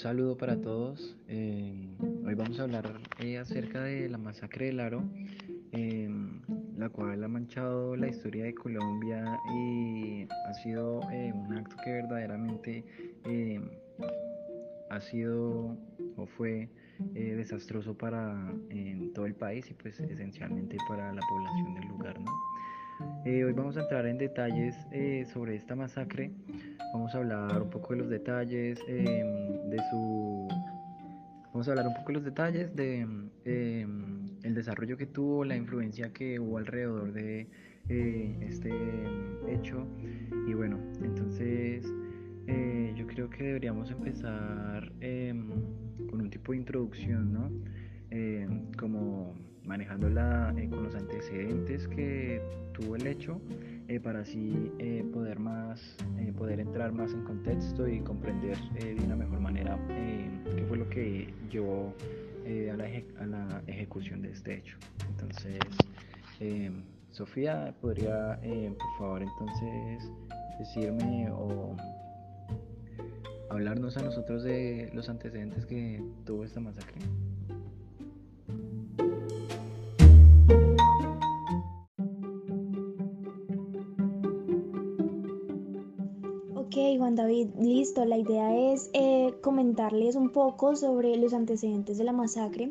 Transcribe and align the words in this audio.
saludo 0.00 0.34
para 0.34 0.56
todos. 0.56 1.14
Eh, 1.28 1.74
hoy 2.24 2.32
vamos 2.34 2.58
a 2.58 2.62
hablar 2.62 2.90
eh, 3.18 3.36
acerca 3.36 3.82
de 3.82 4.08
la 4.08 4.16
masacre 4.16 4.66
del 4.66 4.80
Aro, 4.80 5.02
em, 5.72 6.40
la 6.78 6.88
cual 6.88 7.22
ha 7.22 7.28
manchado 7.28 7.96
la 7.96 8.08
historia 8.08 8.44
de 8.44 8.54
Colombia 8.54 9.38
y 9.54 10.26
ha 10.46 10.54
sido 10.54 11.02
eh, 11.12 11.30
un 11.34 11.52
acto 11.52 11.76
que 11.84 11.92
verdaderamente 11.92 12.82
em, 13.24 13.68
ha 14.88 15.00
sido 15.02 15.76
o 16.16 16.26
fue 16.26 16.70
desastroso 17.14 17.92
para 17.92 18.54
todo 19.14 19.26
el 19.26 19.34
país 19.34 19.70
y 19.70 19.74
pues 19.74 20.00
esencialmente 20.00 20.78
para 20.88 21.12
la 21.12 21.20
población 21.20 21.74
del 21.74 21.88
lugar. 21.88 22.18
¿no? 22.20 22.32
hoy 23.24 23.52
vamos 23.52 23.76
a 23.76 23.82
entrar 23.82 24.06
en 24.06 24.16
detalles 24.16 24.74
sobre 25.30 25.56
esta 25.56 25.76
masacre. 25.76 26.30
Vamos 26.92 27.14
a 27.14 27.18
hablar 27.18 27.62
un 27.62 27.70
poco 27.70 27.94
de 27.94 28.00
los 28.00 28.08
detalles 28.08 28.78
em, 28.88 29.49
de 29.70 29.78
su 29.90 30.48
vamos 31.52 31.66
a 31.68 31.70
hablar 31.72 31.86
un 31.86 31.94
poco 31.94 32.08
de 32.08 32.14
los 32.14 32.24
detalles 32.24 32.74
de 32.76 33.00
em, 33.44 34.26
el 34.42 34.54
desarrollo 34.54 34.96
que 34.96 35.06
tuvo 35.06 35.44
la 35.44 35.56
influencia 35.56 36.12
que 36.12 36.38
hubo 36.38 36.58
alrededor 36.58 37.12
de 37.12 37.48
eh, 37.88 38.36
este 38.42 38.70
hecho. 39.48 39.86
Y 40.46 40.54
bueno 40.54 40.78
entonces 41.02 41.86
eh, 42.46 42.92
yo 42.96 43.06
creo 43.06 43.30
que 43.30 43.44
deberíamos 43.44 43.90
empezar 43.90 44.92
em, 45.00 45.50
con 46.08 46.20
un 46.20 46.30
tipo 46.30 46.52
de 46.52 46.58
introducción 46.58 47.32
no 47.32 47.50
como 48.76 49.34
manejándola 49.70 50.52
eh, 50.56 50.68
con 50.68 50.82
los 50.82 50.96
antecedentes 50.96 51.86
que 51.86 52.42
tuvo 52.72 52.96
el 52.96 53.06
hecho 53.06 53.40
eh, 53.86 54.00
para 54.00 54.18
así 54.22 54.72
eh, 54.80 55.04
poder 55.12 55.38
más 55.38 55.96
poder 56.36 56.58
entrar 56.58 56.90
más 56.92 57.12
en 57.12 57.22
contexto 57.22 57.86
y 57.86 58.00
comprender 58.00 58.56
de 58.72 58.96
una 59.04 59.14
mejor 59.14 59.38
manera 59.38 59.78
qué 59.86 60.64
fue 60.66 60.76
lo 60.76 60.88
que 60.88 61.32
llevó 61.50 61.94
a 62.44 62.76
la, 62.76 62.84
a, 63.20 63.26
la 63.26 63.62
ejecución 63.66 64.22
de 64.22 64.32
este 64.32 64.58
hecho. 64.58 64.76
Entonces 65.08 65.58
Sofía 67.10 67.74
podría 67.80 68.40
por 68.40 68.98
favor 68.98 69.22
entonces 69.22 70.10
decirme 70.58 71.30
o 71.30 71.76
hablarnos 73.50 73.96
a 73.98 74.02
nosotros 74.02 74.42
de 74.42 74.90
los 74.94 75.08
antecedentes 75.08 75.66
que 75.66 76.02
tuvo 76.24 76.44
esta 76.44 76.60
masacre 76.60 77.00
listo. 87.58 88.04
La 88.04 88.18
idea 88.18 88.72
es 88.72 88.90
eh, 88.92 89.34
comentarles 89.40 90.16
un 90.16 90.30
poco 90.30 90.76
sobre 90.76 91.16
los 91.16 91.34
antecedentes 91.34 91.98
de 91.98 92.04
la 92.04 92.12
masacre 92.12 92.70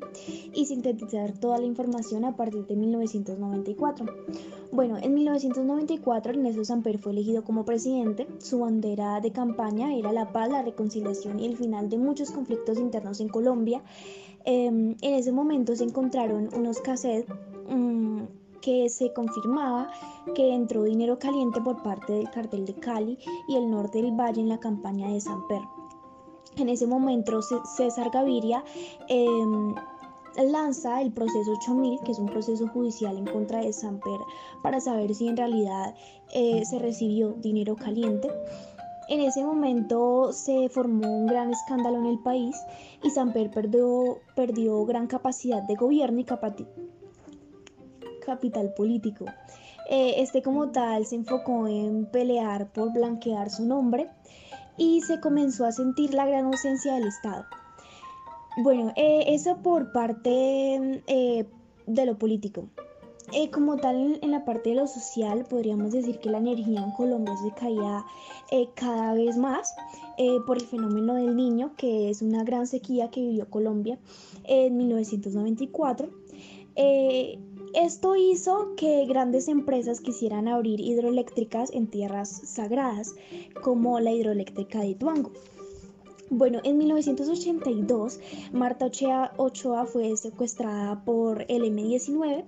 y 0.53 0.65
sintetizar 0.65 1.33
toda 1.33 1.57
la 1.57 1.65
información 1.65 2.25
a 2.25 2.35
partir 2.35 2.65
de 2.65 2.75
1994. 2.75 4.05
Bueno, 4.71 4.97
en 5.01 5.13
1994 5.13 6.31
Ernesto 6.31 6.63
Samper 6.63 6.99
fue 6.99 7.11
elegido 7.11 7.43
como 7.43 7.65
presidente. 7.65 8.27
Su 8.39 8.59
bandera 8.59 9.19
de 9.19 9.31
campaña 9.31 9.95
era 9.95 10.11
la 10.11 10.31
paz, 10.31 10.49
la 10.49 10.61
reconciliación 10.61 11.39
y 11.39 11.45
el 11.45 11.57
final 11.57 11.89
de 11.89 11.97
muchos 11.97 12.31
conflictos 12.31 12.77
internos 12.77 13.19
en 13.19 13.29
Colombia. 13.29 13.81
Em, 14.45 14.95
en 15.01 15.13
ese 15.13 15.31
momento 15.31 15.75
se 15.75 15.83
encontraron 15.83 16.49
unos 16.55 16.79
cassettes 16.79 17.27
mm, 17.69 18.21
que 18.61 18.89
se 18.89 19.13
confirmaba 19.13 19.89
que 20.35 20.53
entró 20.53 20.83
dinero 20.83 21.17
caliente 21.19 21.61
por 21.61 21.81
parte 21.81 22.13
del 22.13 22.29
cartel 22.29 22.65
de 22.65 22.75
Cali 22.75 23.17
y 23.47 23.55
el 23.55 23.69
norte 23.69 24.01
del 24.01 24.11
valle 24.11 24.41
en 24.41 24.49
la 24.49 24.59
campaña 24.59 25.09
de 25.09 25.21
Samper. 25.21 25.61
En 26.57 26.69
ese 26.69 26.87
momento 26.87 27.41
César 27.41 28.09
Gaviria 28.11 28.63
em, 29.07 29.73
lanza 30.37 31.01
el 31.01 31.11
proceso 31.11 31.51
8000, 31.51 31.99
que 32.03 32.11
es 32.11 32.19
un 32.19 32.27
proceso 32.27 32.67
judicial 32.67 33.17
en 33.17 33.25
contra 33.25 33.59
de 33.59 33.73
Samper, 33.73 34.19
para 34.61 34.79
saber 34.79 35.13
si 35.15 35.27
en 35.27 35.37
realidad 35.37 35.95
eh, 36.33 36.63
se 36.65 36.79
recibió 36.79 37.33
dinero 37.33 37.75
caliente. 37.75 38.29
En 39.09 39.21
ese 39.21 39.43
momento 39.43 40.31
se 40.33 40.69
formó 40.69 41.19
un 41.19 41.25
gran 41.25 41.51
escándalo 41.51 41.97
en 41.97 42.05
el 42.05 42.19
país 42.19 42.55
y 43.03 43.09
Samper 43.09 43.49
perdió, 43.49 44.19
perdió 44.35 44.85
gran 44.85 45.07
capacidad 45.07 45.63
de 45.63 45.75
gobierno 45.75 46.19
y, 46.19 46.25
capital 48.29 48.73
político. 48.75 49.25
Eh, 49.89 50.21
este 50.21 50.43
como 50.43 50.69
tal 50.69 51.05
se 51.07 51.15
enfocó 51.15 51.67
en 51.67 52.05
pelear 52.05 52.71
por 52.71 52.93
blanquear 52.93 53.49
su 53.49 53.65
nombre 53.65 54.07
y 54.77 55.01
se 55.01 55.19
comenzó 55.19 55.65
a 55.65 55.71
sentir 55.71 56.13
la 56.13 56.27
gran 56.27 56.45
ausencia 56.45 56.93
del 56.93 57.07
Estado. 57.07 57.45
Bueno, 58.61 58.93
eh, 58.95 59.23
eso 59.29 59.57
por 59.63 59.91
parte 59.91 61.01
eh, 61.07 61.45
de 61.87 62.05
lo 62.05 62.19
político. 62.19 62.69
como 63.51 63.77
tal, 63.77 64.19
en, 64.21 64.31
la 64.31 64.45
parte 64.45 64.69
de 64.69 64.75
lo 64.75 64.85
social, 64.85 65.45
podríamos 65.49 65.91
decir 65.91 66.19
que 66.19 66.29
la 66.29 66.37
energía 66.37 66.81
en 66.83 66.91
Colombia 66.91 67.33
se 67.43 67.51
caía 67.59 68.05
cada 68.75 69.13
vez 69.13 69.37
más 69.37 69.73
por 70.45 70.57
el 70.57 70.65
fenómeno 70.65 71.15
del 71.15 71.35
niño, 71.35 71.71
que 71.77 72.09
es 72.09 72.21
una 72.21 72.43
gran 72.43 72.67
sequía 72.67 73.09
que 73.09 73.21
vivió 73.21 73.49
Colombia 73.49 73.97
en 74.43 74.77
1994. 74.77 76.09
Esto 77.73 78.15
hizo 78.15 78.73
que 78.75 79.05
grandes 79.05 79.47
empresas 79.47 79.99
quisieran 80.01 80.47
abrir 80.47 80.79
hidroeléctricas 80.79 81.71
en 81.71 81.87
tierras 81.87 82.29
sagradas, 82.29 83.15
como 83.61 83.99
la 83.99 84.11
hidroeléctrica 84.11 84.79
de 84.79 84.95
Tuango. 84.95 85.31
Bueno, 86.31 86.59
en 86.63 86.77
1982, 86.77 88.19
Marta 88.53 88.91
Ochoa 89.37 89.85
fue 89.87 90.15
secuestrada 90.15 91.03
por 91.03 91.45
el 91.47 91.65
M-19. 91.65 92.45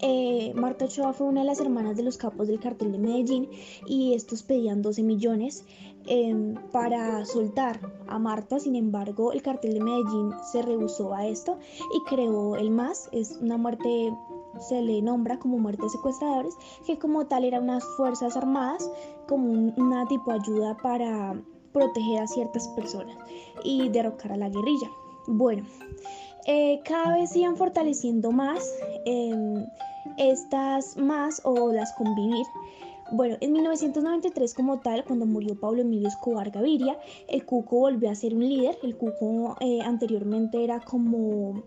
Eh, 0.00 0.52
Marta 0.54 0.84
Ochoa 0.84 1.12
fue 1.12 1.26
una 1.26 1.40
de 1.40 1.46
las 1.46 1.60
hermanas 1.60 1.96
de 1.96 2.04
los 2.04 2.16
capos 2.16 2.46
del 2.46 2.60
cartel 2.60 2.92
de 2.92 2.98
Medellín 2.98 3.48
y 3.86 4.14
estos 4.14 4.44
pedían 4.44 4.80
12 4.80 5.02
millones 5.02 5.64
em, 6.06 6.54
para 6.70 7.24
soltar 7.24 7.80
a 8.06 8.18
Marta. 8.18 8.60
Sin 8.60 8.76
embargo, 8.76 9.32
el 9.32 9.42
cartel 9.42 9.74
de 9.74 9.80
Medellín 9.80 10.32
se 10.52 10.62
rehusó 10.62 11.14
a 11.14 11.26
esto 11.26 11.58
y 11.94 12.02
creó 12.04 12.56
el 12.56 12.70
MAS. 12.70 13.08
Es 13.12 13.38
una 13.40 13.56
muerte 13.56 14.12
se 14.60 14.82
le 14.82 15.02
nombra 15.02 15.38
como 15.38 15.58
muerte 15.58 15.82
de 15.82 15.90
secuestradores, 15.90 16.54
que 16.86 16.98
como 16.98 17.26
tal 17.26 17.44
eran 17.44 17.64
unas 17.64 17.84
fuerzas 17.96 18.36
armadas, 18.36 18.90
como 19.26 19.72
una 19.76 20.06
tipo 20.06 20.32
ayuda 20.32 20.76
para 20.76 21.40
proteger 21.72 22.22
a 22.22 22.26
ciertas 22.26 22.68
personas 22.68 23.16
y 23.62 23.88
derrocar 23.88 24.32
a 24.32 24.36
la 24.36 24.48
guerrilla. 24.48 24.90
Bueno, 25.26 25.64
eh, 26.46 26.80
cada 26.84 27.14
vez 27.14 27.36
iban 27.36 27.56
fortaleciendo 27.56 28.32
más 28.32 28.74
em, 29.04 29.66
estas 30.16 30.96
más 30.96 31.40
o 31.44 31.72
las 31.72 31.92
convivir. 31.92 32.46
Bueno, 33.10 33.36
en 33.40 33.52
1993 33.52 34.52
como 34.52 34.80
tal, 34.80 35.02
cuando 35.04 35.24
murió 35.24 35.58
Pablo 35.58 35.80
Emilio 35.80 36.08
Escobar 36.08 36.50
Gaviria, 36.50 36.98
el 37.28 37.46
Cuco 37.46 37.80
volvió 37.80 38.10
a 38.10 38.14
ser 38.14 38.34
un 38.34 38.46
líder. 38.46 38.78
El 38.82 38.96
Cuco 38.96 39.56
eh, 39.60 39.80
anteriormente 39.80 40.62
era 40.62 40.80
como 40.80 41.62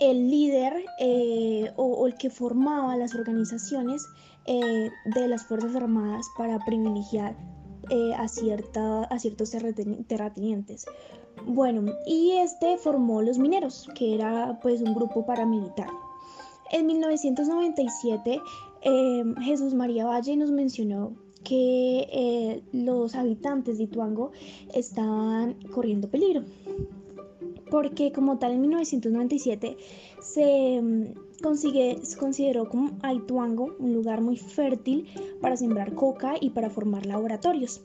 el 0.00 0.30
líder 0.30 0.84
eh, 1.00 1.70
o, 1.76 2.06
el 2.06 2.14
que 2.14 2.30
formaba 2.30 2.96
las 2.96 3.14
organizaciones 3.14 4.06
eh, 4.46 4.90
de 5.04 5.28
las 5.28 5.44
Fuerzas 5.44 5.76
Armadas 5.76 6.26
para 6.38 6.58
privilegiar 6.64 7.36
a, 8.16 8.28
cierta, 8.28 9.04
a 9.04 9.18
ciertos 9.18 9.50
terratenientes. 10.08 10.86
Bueno, 11.46 11.92
y 12.06 12.30
este 12.38 12.78
formó 12.78 13.20
los 13.20 13.38
mineros, 13.38 13.86
que 13.94 14.14
era 14.14 14.58
pues 14.62 14.80
un 14.80 14.94
grupo 14.94 15.26
paramilitar. 15.26 15.88
En 16.74 16.86
1997, 16.86 18.42
Jesús 19.42 19.74
María 19.74 20.06
Valle 20.06 20.36
nos 20.36 20.50
mencionó 20.50 21.12
que 21.44 22.64
los 22.72 23.14
habitantes 23.14 23.78
de 23.78 23.84
Ituango 23.84 24.32
estaban 24.72 25.54
corriendo 25.72 26.08
peligro 26.08 26.42
porque 27.70 28.12
como 28.12 28.38
tal 28.38 28.52
en 28.52 28.60
1997 28.62 29.76
se, 30.20 30.80
mm, 30.80 31.42
consigue, 31.42 31.98
se 32.04 32.16
consideró 32.16 32.68
como 32.68 32.90
Aituango 33.02 33.74
un 33.78 33.92
lugar 33.92 34.20
muy 34.20 34.36
fértil 34.36 35.08
para 35.40 35.56
sembrar 35.56 35.94
coca 35.94 36.34
y 36.40 36.50
para 36.50 36.70
formar 36.70 37.06
laboratorios. 37.06 37.82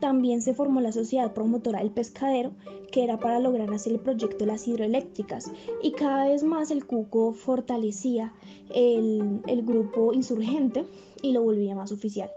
También 0.00 0.42
se 0.42 0.54
formó 0.54 0.80
la 0.80 0.92
sociedad 0.92 1.32
promotora 1.32 1.80
del 1.80 1.90
pescadero, 1.90 2.52
que 2.92 3.04
era 3.04 3.18
para 3.18 3.40
lograr 3.40 3.72
hacer 3.72 3.92
el 3.92 4.00
proyecto 4.00 4.38
de 4.38 4.46
las 4.46 4.66
hidroeléctricas, 4.66 5.50
y 5.82 5.92
cada 5.92 6.28
vez 6.28 6.42
más 6.42 6.70
el 6.70 6.86
Cuco 6.86 7.32
fortalecía 7.32 8.32
el, 8.74 9.40
el 9.46 9.64
grupo 9.64 10.12
insurgente 10.12 10.86
y 11.22 11.32
lo 11.32 11.42
volvía 11.42 11.74
más 11.74 11.92
oficial. 11.92 12.30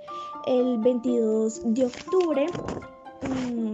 El 0.47 0.79
22 0.79 1.73
de 1.73 1.85
octubre, 1.85 2.47
mm, 3.21 3.73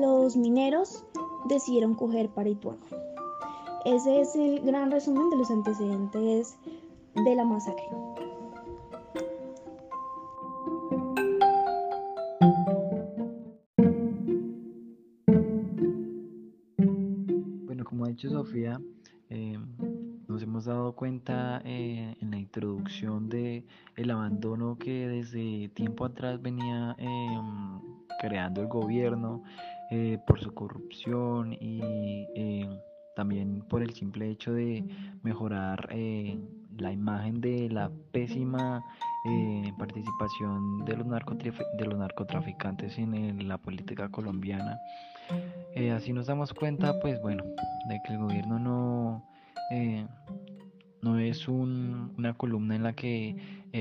los 0.00 0.36
mineros 0.36 1.04
decidieron 1.48 1.94
coger 1.94 2.28
para 2.28 2.48
Ituango. 2.48 2.86
Ese 3.84 4.20
es 4.20 4.36
el 4.36 4.60
gran 4.60 4.90
resumen 4.90 5.30
de 5.30 5.36
los 5.36 5.50
antecedentes 5.50 6.56
de 7.14 7.34
la 7.34 7.44
masacre. 7.44 7.88
Dicho 18.10 18.30
Sofía, 18.30 18.80
eh, 19.28 19.58
nos 20.28 20.42
hemos 20.42 20.64
dado 20.64 20.94
cuenta 20.94 21.60
eh, 21.64 22.16
en 22.20 22.30
la 22.30 22.38
introducción 22.38 23.28
de 23.28 23.64
el 23.96 24.10
abandono 24.10 24.76
que 24.78 25.08
desde 25.08 25.68
tiempo 25.68 26.04
atrás 26.04 26.40
venía 26.40 26.94
em, 26.98 27.80
creando 28.20 28.60
el 28.60 28.68
gobierno 28.68 29.42
por 30.24 30.40
su 30.40 30.54
corrupción 30.54 31.52
y 31.52 32.24
también 33.16 33.64
por 33.68 33.82
el 33.82 33.92
simple 33.92 34.30
hecho 34.30 34.52
de 34.52 34.84
mejorar 35.24 35.88
la 36.80 36.92
imagen 36.92 37.40
de 37.40 37.68
la 37.68 37.90
pésima 38.12 38.84
eh, 39.24 39.72
participación 39.78 40.84
de 40.84 40.96
los, 40.96 41.06
de 41.06 41.84
los 41.84 41.98
narcotraficantes 41.98 42.98
en 42.98 43.46
la 43.48 43.58
política 43.58 44.08
colombiana. 44.08 44.78
Eh, 45.74 45.90
así 45.92 46.12
nos 46.12 46.26
damos 46.26 46.52
cuenta, 46.52 46.98
pues 47.00 47.20
bueno, 47.22 47.44
de 47.88 48.00
que 48.04 48.12
el 48.12 48.18
gobierno 48.18 48.58
no, 48.58 49.24
eh, 49.70 50.06
no 51.02 51.18
es 51.18 51.48
una 51.48 52.34
columna 52.34 52.76
en 52.76 52.82
la 52.82 52.92
que 52.92 53.36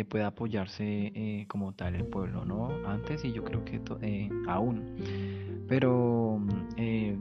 pueda 0.08 0.28
apoyarse 0.28 1.46
como 1.48 1.74
tal 1.74 1.96
el 1.96 2.06
pueblo, 2.06 2.46
¿no? 2.46 2.70
Antes 2.88 3.26
y 3.26 3.34
yo 3.34 3.44
creo 3.44 3.66
que 3.66 3.82
aún. 4.48 4.96
Pero 5.68 6.40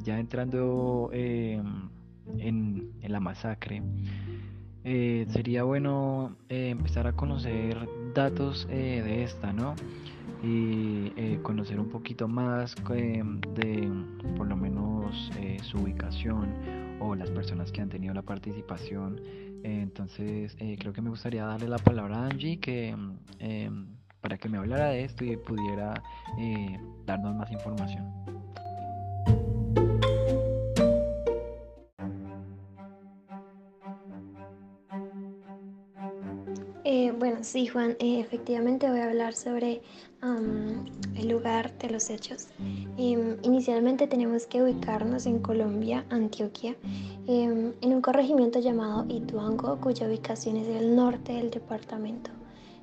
ya 0.04 0.18
entrando 0.18 1.10
en, 1.12 2.92
la 3.02 3.20
masacre, 3.20 3.82
eh, 4.84 5.26
sería 5.30 5.64
bueno 5.64 6.36
eh, 6.48 6.70
empezar 6.70 7.06
a 7.06 7.12
conocer 7.12 7.88
datos 8.14 8.66
eh, 8.70 9.02
de 9.04 9.22
esta, 9.22 9.52
¿no? 9.52 9.74
Y 10.42 11.36
conocer 11.42 11.80
un 11.80 11.88
poquito 11.88 12.28
más 12.28 12.74
de 12.86 13.90
por 14.36 14.46
lo 14.46 14.56
menos 14.56 15.30
su 15.62 15.78
ubicación 15.78 16.54
o 17.00 17.14
las 17.14 17.30
personas 17.30 17.72
que 17.72 17.80
han 17.80 17.88
tenido 17.88 18.14
la 18.14 18.22
participación. 18.22 19.20
entonces 19.64 20.56
creo 20.78 20.92
que 20.92 21.02
me 21.02 21.10
gustaría 21.10 21.44
darle 21.44 21.68
la 21.68 21.78
palabra 21.78 22.18
a 22.18 22.26
Angie 22.26 22.60
que, 22.60 22.96
para 24.20 24.38
que 24.38 24.48
me 24.48 24.58
hablara 24.58 24.90
de 24.90 25.04
esto 25.04 25.24
y 25.24 25.36
pudiera 25.36 25.94
darnos 27.04 27.34
más 27.34 27.50
información. 27.50 28.04
Sí, 37.48 37.66
Juan, 37.66 37.96
eh, 37.98 38.20
efectivamente 38.20 38.90
voy 38.90 39.00
a 39.00 39.04
hablar 39.04 39.34
sobre 39.34 39.80
el 41.16 41.28
lugar 41.28 41.76
de 41.78 41.90
los 41.90 42.10
hechos. 42.10 42.48
Em, 42.98 43.36
inicialmente 43.42 44.06
tenemos 44.06 44.46
que 44.46 44.62
ubicarnos 44.62 45.26
en 45.26 45.38
Colombia, 45.38 46.04
Antioquia, 46.10 46.76
em, 47.26 47.72
en 47.80 47.94
un 47.94 48.02
corregimiento 48.02 48.58
llamado 48.58 49.06
Ituango, 49.08 49.80
cuya 49.80 50.08
ubicación 50.08 50.56
es 50.56 50.68
el 50.68 50.94
norte 50.94 51.32
del 51.32 51.50
departamento. 51.50 52.30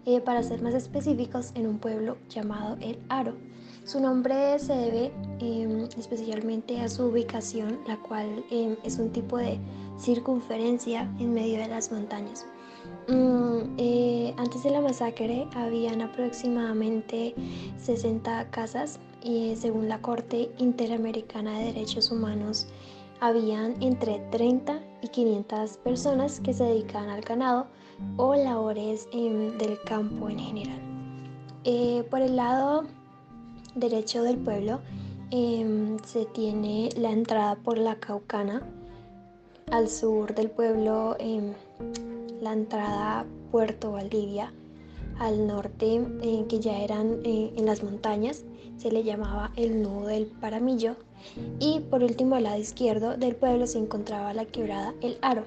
Eh, 0.06 0.22
para 0.22 0.42
ser 0.44 0.62
más 0.62 0.74
específicos, 0.74 1.52
en 1.56 1.68
un 1.68 1.78
pueblo 1.78 2.18
llamado 2.30 2.78
El 2.80 2.98
Aro. 3.10 3.34
Su 3.84 4.00
nombre 4.00 4.58
se 4.58 4.74
debe 4.74 5.12
em, 5.40 5.88
especialmente 5.98 6.80
a 6.80 6.90
su 6.90 7.06
ubicación, 7.06 7.80
la 7.88 7.98
cual 7.98 8.44
es 8.50 8.98
un 8.98 9.12
tipo 9.12 9.38
de 9.38 9.60
circunferencia 10.00 11.02
en 11.20 11.34
medio 11.34 11.60
de 11.60 11.68
las 11.68 11.92
montañas. 11.92 12.46
Mm, 13.08 13.76
eh, 13.78 14.34
antes 14.38 14.64
de 14.64 14.72
la 14.72 14.82
masacre 14.82 15.48
habían 15.56 16.02
aproximadamente 16.02 17.36
60 17.78 18.50
casas 18.50 19.00
y 19.24 19.56
según 19.56 19.90
la 19.90 20.02
Corte 20.02 20.50
Interamericana 20.58 21.60
de 21.60 21.66
Derechos 21.66 22.12
Humanos 22.12 22.68
habían 23.20 23.82
entre 23.82 24.20
30 24.32 24.80
y 25.02 25.08
500 25.08 25.78
personas 25.78 26.40
que 26.40 26.54
se 26.54 26.64
dedicaban 26.64 27.10
al 27.10 27.22
ganado 27.22 27.68
o 28.18 28.36
labores 28.36 29.08
em, 29.14 29.58
del 29.58 29.80
campo 29.84 30.30
en 30.30 30.40
general. 30.40 30.80
Eh, 31.64 32.04
por 32.10 32.22
el 32.22 32.36
lado 32.36 32.84
derecho 33.76 34.24
del 34.24 34.38
pueblo 34.38 34.82
em, 35.32 35.98
se 36.00 36.26
tiene 36.26 36.90
la 36.98 37.12
entrada 37.12 37.56
por 37.56 37.78
la 37.78 37.96
Caucana, 37.96 38.62
al 39.72 39.90
sur 39.90 40.36
del 40.36 40.52
pueblo 40.52 41.16
em, 41.20 41.54
la 42.46 42.54
entrada 42.54 43.26
Puerto 43.52 43.94
Valdivia, 43.94 44.54
al 45.18 45.48
norte, 45.48 46.00
eh, 46.22 46.46
que 46.48 46.60
ya 46.60 46.78
eran 46.80 47.22
eh, 47.24 47.52
en 47.58 47.66
las 47.66 47.82
montañas, 47.84 48.44
se 48.78 48.92
le 48.92 49.04
llamaba 49.04 49.52
el 49.56 49.82
nudo 49.82 50.06
del 50.06 50.28
Paramillo, 50.28 50.96
y 51.60 51.80
por 51.80 52.04
último 52.04 52.36
al 52.36 52.44
lado 52.44 52.60
izquierdo 52.60 53.18
del 53.18 53.36
pueblo 53.36 53.66
se 53.66 53.80
encontraba 53.80 54.32
la 54.36 54.46
quebrada 54.46 54.94
El 55.02 55.18
Aro. 55.24 55.46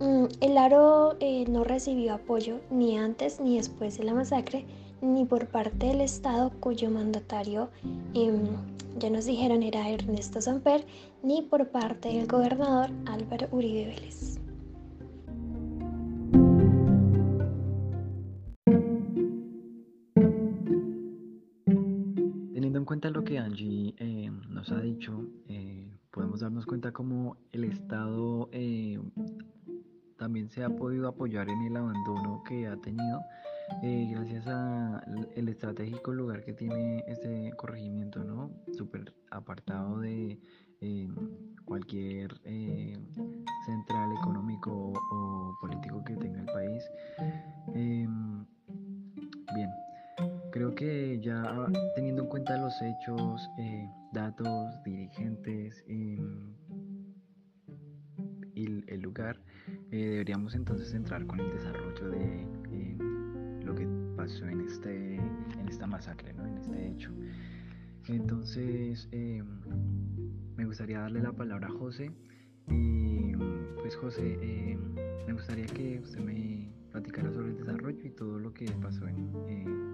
Mm, 0.00 0.26
el 0.42 0.58
Aro 0.58 1.16
eh, 1.20 1.46
no 1.48 1.64
recibió 1.64 2.12
apoyo 2.12 2.60
ni 2.70 2.98
antes 2.98 3.40
ni 3.40 3.56
después 3.56 3.96
de 3.96 4.04
la 4.04 4.12
masacre, 4.12 4.66
ni 5.00 5.24
por 5.24 5.46
parte 5.46 5.86
del 5.86 6.02
Estado 6.02 6.52
cuyo 6.60 6.90
mandatario, 6.90 7.70
em, 8.12 8.42
ya 8.98 9.08
nos 9.08 9.24
dijeron, 9.24 9.62
era 9.62 9.88
Ernesto 9.88 10.42
Samper, 10.42 10.84
ni 11.22 11.40
por 11.40 11.68
parte 11.68 12.10
del 12.10 12.26
gobernador 12.26 12.90
Álvaro 13.06 13.48
Uribe 13.52 13.86
Vélez. 13.86 14.40
Cuenta 23.00 23.18
lo 23.18 23.24
que 23.24 23.38
Angie 23.38 23.94
eh, 23.96 24.30
nos 24.50 24.70
ha 24.70 24.78
dicho, 24.82 25.24
eh, 25.48 25.90
podemos 26.10 26.40
darnos 26.40 26.66
cuenta 26.66 26.92
cómo 26.92 27.38
el 27.50 27.64
Estado 27.64 28.50
eh, 28.52 29.00
también 30.18 30.50
se 30.50 30.62
ha 30.62 30.68
podido 30.68 31.08
apoyar 31.08 31.48
en 31.48 31.62
el 31.62 31.78
abandono 31.78 32.42
que 32.46 32.66
ha 32.66 32.76
tenido 32.76 33.22
gracias 33.80 34.46
al 34.48 35.48
estratégico 35.48 36.12
lugar 36.12 36.44
que 36.44 36.52
tiene 36.52 37.02
este 37.06 37.52
corregimiento, 37.56 38.22
¿no? 38.22 38.50
Súper 38.76 39.14
apartado 39.30 40.00
de 40.00 40.38
cualquier 41.64 42.38
central 43.64 44.12
económico 44.20 44.92
o 45.10 45.56
político 45.62 46.04
que 46.04 46.16
tenga 46.16 46.40
el 46.40 46.46
país. 46.46 46.82
Em, 47.74 48.44
bien, 49.54 49.70
Creo 50.50 50.74
que 50.74 51.20
ya 51.20 51.68
teniendo 51.94 52.22
en 52.22 52.28
cuenta 52.28 52.58
los 52.58 52.74
hechos, 52.82 53.48
eh, 53.58 53.88
datos, 54.12 54.82
dirigentes 54.84 55.84
em, 55.86 56.54
y 58.54 58.84
el 58.90 59.00
lugar, 59.00 59.40
eh, 59.92 60.08
deberíamos 60.10 60.56
entonces 60.56 60.92
entrar 60.92 61.24
con 61.26 61.38
el 61.38 61.50
desarrollo 61.52 62.10
de 62.10 62.40
em, 62.72 63.60
lo 63.62 63.74
que 63.76 63.86
pasó 64.16 64.44
en, 64.46 64.62
este, 64.62 65.16
en 65.16 65.68
esta 65.68 65.86
masacre, 65.86 66.32
¿no? 66.32 66.44
en 66.44 66.58
este 66.58 66.88
hecho. 66.88 67.12
Entonces, 68.08 69.08
em, 69.12 69.46
me 70.56 70.64
gustaría 70.64 70.98
darle 70.98 71.22
la 71.22 71.32
palabra 71.32 71.68
a 71.68 71.72
José. 71.72 72.10
Y 72.68 73.34
pues 73.80 73.96
José, 73.96 74.76
me 75.26 75.32
gustaría 75.32 75.66
que 75.66 76.00
usted 76.00 76.20
me 76.20 76.70
platicara 76.90 77.32
sobre 77.32 77.50
el 77.50 77.56
desarrollo 77.56 78.00
y 78.04 78.10
todo 78.10 78.38
lo 78.38 78.52
que 78.52 78.66
pasó 78.82 79.06
en 79.06 79.32
la 79.32 79.89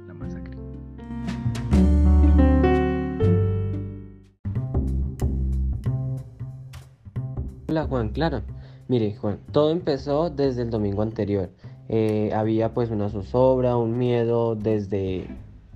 Hola 7.69 7.87
Juan, 7.89 8.09
claro. 8.09 8.43
Mire 8.89 9.17
Juan, 9.17 9.39
todo 9.53 9.71
empezó 9.71 10.31
desde 10.31 10.63
el 10.63 10.71
domingo 10.71 11.03
anterior. 11.03 11.51
Eh, 11.89 12.33
había 12.35 12.73
pues 12.73 12.91
una 12.91 13.11
zozobra, 13.11 13.77
un 13.77 13.99
miedo 13.99 14.55
desde 14.55 15.27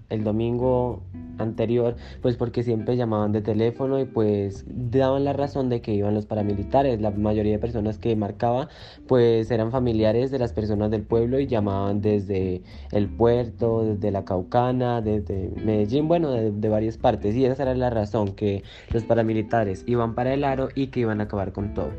el 0.09 0.25
domingo 0.25 1.03
anterior, 1.41 1.97
pues 2.23 2.37
porque 2.37 2.63
siempre 2.63 2.97
llamaban 2.97 3.33
de 3.33 3.41
teléfono 3.41 3.99
y 3.99 4.05
pues 4.05 4.65
daban 4.69 5.25
la 5.25 5.33
razón 5.33 5.69
de 5.69 5.81
que 5.81 5.93
iban 5.95 6.15
los 6.15 6.27
paramilitares. 6.27 7.01
La 7.01 7.11
mayoría 7.11 7.53
de 7.53 7.59
personas 7.59 7.99
que 7.99 8.15
marcaba 8.17 8.69
pues 9.07 9.51
eran 9.51 9.71
familiares 9.71 10.31
de 10.31 10.39
las 10.39 10.53
personas 10.53 10.91
del 10.91 11.03
pueblo 11.03 11.41
y 11.41 11.47
llamaban 11.47 12.01
desde 12.01 12.63
el 12.93 13.09
puerto, 13.09 13.85
desde 13.85 14.11
la 14.11 14.25
Caucana, 14.25 15.01
desde 15.01 15.51
Medellín, 15.65 16.09
bueno, 16.09 16.31
de, 16.31 16.69
varias 16.69 16.97
partes. 16.97 17.35
Y 17.35 17.45
esa 17.45 17.63
era 17.63 17.75
la 17.75 17.91
razón, 17.91 18.35
que 18.35 18.63
los 18.93 19.05
paramilitares 19.05 19.85
iban 19.87 20.15
para 20.15 20.33
el 20.35 20.45
aro 20.45 20.69
y 20.75 20.89
que 20.89 21.01
iban 21.01 21.21
a 21.21 21.25
acabar 21.25 21.53
con 21.53 21.75
todo. 21.75 21.91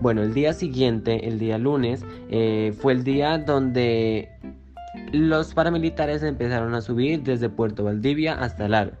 Bueno, 0.00 0.22
el 0.22 0.34
día 0.34 0.52
siguiente, 0.52 1.26
el 1.26 1.38
día 1.38 1.58
lunes, 1.58 2.04
eh, 2.30 2.72
fue 2.78 2.92
el 2.92 3.04
día 3.04 3.38
donde 3.38 4.28
los 5.12 5.54
paramilitares 5.54 6.22
empezaron 6.22 6.74
a 6.74 6.80
subir 6.80 7.22
desde 7.22 7.48
Puerto 7.48 7.84
Valdivia 7.84 8.34
hasta 8.34 8.64
Aro 8.64 8.92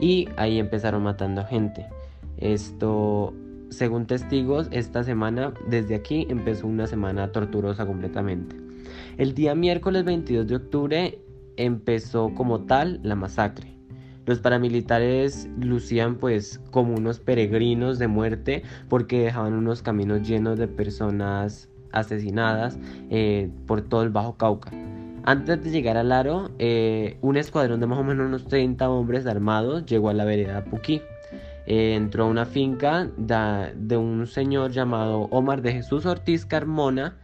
y 0.00 0.28
ahí 0.36 0.58
empezaron 0.58 1.02
matando 1.02 1.44
gente. 1.44 1.86
Esto, 2.36 3.34
según 3.70 4.06
testigos, 4.06 4.68
esta 4.70 5.02
semana, 5.02 5.52
desde 5.68 5.94
aquí, 5.94 6.26
empezó 6.28 6.66
una 6.66 6.86
semana 6.86 7.32
torturosa 7.32 7.86
completamente. 7.86 8.56
El 9.16 9.34
día 9.34 9.54
miércoles 9.54 10.04
22 10.04 10.46
de 10.46 10.56
octubre 10.56 11.18
empezó 11.56 12.32
como 12.34 12.60
tal 12.60 13.00
la 13.02 13.16
masacre. 13.16 13.74
Los 14.26 14.40
paramilitares 14.40 15.48
lucían 15.58 16.16
pues 16.16 16.60
como 16.70 16.94
unos 16.94 17.18
peregrinos 17.18 17.98
de 17.98 18.08
muerte 18.08 18.62
porque 18.88 19.20
dejaban 19.20 19.54
unos 19.54 19.80
caminos 19.80 20.28
llenos 20.28 20.58
de 20.58 20.68
personas 20.68 21.68
asesinadas 21.92 22.78
eh, 23.08 23.50
por 23.66 23.80
todo 23.80 24.02
el 24.02 24.10
Bajo 24.10 24.36
Cauca. 24.36 24.70
Antes 25.28 25.62
de 25.62 25.70
llegar 25.70 25.98
al 25.98 26.10
aro, 26.10 26.52
eh, 26.58 27.18
un 27.20 27.36
escuadrón 27.36 27.80
de 27.80 27.86
más 27.86 27.98
o 27.98 28.02
menos 28.02 28.28
unos 28.28 28.48
30 28.48 28.88
hombres 28.88 29.26
armados 29.26 29.84
llegó 29.84 30.08
a 30.08 30.14
la 30.14 30.24
vereda 30.24 30.64
Puquí. 30.64 31.02
Eh, 31.66 31.96
entró 31.96 32.24
a 32.24 32.28
una 32.28 32.46
finca 32.46 33.10
de 33.18 33.96
un 33.98 34.26
señor 34.26 34.70
llamado 34.70 35.28
Omar 35.30 35.60
de 35.60 35.74
Jesús 35.74 36.06
Ortiz 36.06 36.46
Carmona 36.46 37.18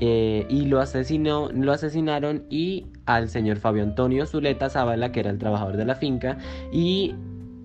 y 0.00 0.64
lo, 0.64 0.80
asesinó, 0.80 1.50
lo 1.52 1.72
asesinaron 1.72 2.44
y 2.48 2.86
al 3.04 3.28
señor 3.28 3.58
Fabio 3.58 3.82
Antonio 3.82 4.24
Zuleta 4.24 4.70
Zavala, 4.70 5.12
que 5.12 5.20
era 5.20 5.28
el 5.28 5.36
trabajador 5.36 5.76
de 5.76 5.84
la 5.84 5.94
finca, 5.94 6.38
y 6.72 7.14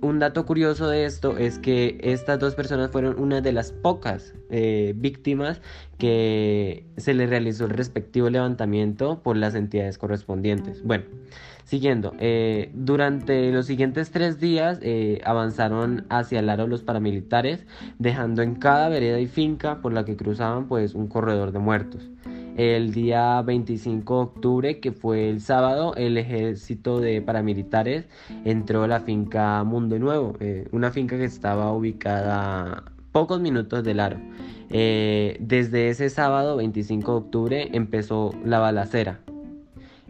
un 0.02 0.20
dato 0.20 0.46
curioso 0.46 0.88
de 0.88 1.06
esto 1.06 1.38
es 1.38 1.60
que 1.60 1.98
estas 2.02 2.40
dos 2.40 2.56
personas 2.56 2.92
fueron 2.92 3.20
una 3.20 3.42
de 3.42 3.52
las 3.52 3.72
pocas 3.72 4.34
eh, 4.50 4.94
víctimas 4.96 5.62
que 5.98 6.86
se 6.98 7.14
le 7.14 7.28
realizó 7.28 7.66
el 7.66 7.72
respectivo 7.72 8.30
levantamiento 8.30 9.22
por 9.22 9.38
las 9.38 9.56
entidades 9.56 9.98
correspondientes. 9.98 10.84
Bueno, 10.84 11.06
siguiendo, 11.64 12.14
eh, 12.20 12.72
durante 12.74 13.52
los 13.52 13.66
siguientes 13.66 14.12
tres 14.12 14.40
días 14.40 14.80
eh, 14.82 15.22
avanzaron 15.24 16.06
hacia 16.10 16.40
el 16.40 16.50
aro 16.50 16.68
los 16.68 16.84
paramilitares, 16.84 17.66
dejando 18.00 18.42
en 18.42 18.56
cada 18.56 18.90
vereda 18.90 19.20
y 19.20 19.28
finca 19.28 19.82
por 19.82 19.94
la 19.94 20.06
que 20.06 20.16
cruzaban 20.16 20.68
pues 20.68 20.96
un 20.96 21.08
corredor 21.08 21.52
de 21.52 21.60
muertos. 21.60 22.10
El 22.58 22.92
día 22.92 23.40
25 23.44 24.16
de 24.16 24.22
octubre, 24.22 24.80
que 24.80 24.92
fue 24.92 25.30
el 25.30 25.42
sábado, 25.42 25.94
el 25.96 26.18
ejército 26.18 27.00
de 27.00 27.22
paramilitares 27.22 28.08
entró 28.46 28.82
a 28.82 28.88
la 28.88 29.00
finca 29.00 29.64
Mundo 29.64 30.00
Nuevo, 30.00 30.36
eh, 30.40 30.68
una 30.72 30.90
finca 30.90 31.18
que 31.18 31.26
estaba 31.26 31.72
ubicada 31.72 32.86
pocos 33.12 33.40
minutos 33.42 33.84
del 33.84 34.00
aro. 34.00 34.18
Eh, 34.72 35.38
desde 35.40 35.90
ese 35.90 36.10
sábado 36.10 36.58
25 36.58 37.12
de 37.12 37.18
octubre 37.20 37.70
empezó 37.74 38.34
la 38.44 38.58
balacera. 38.58 39.20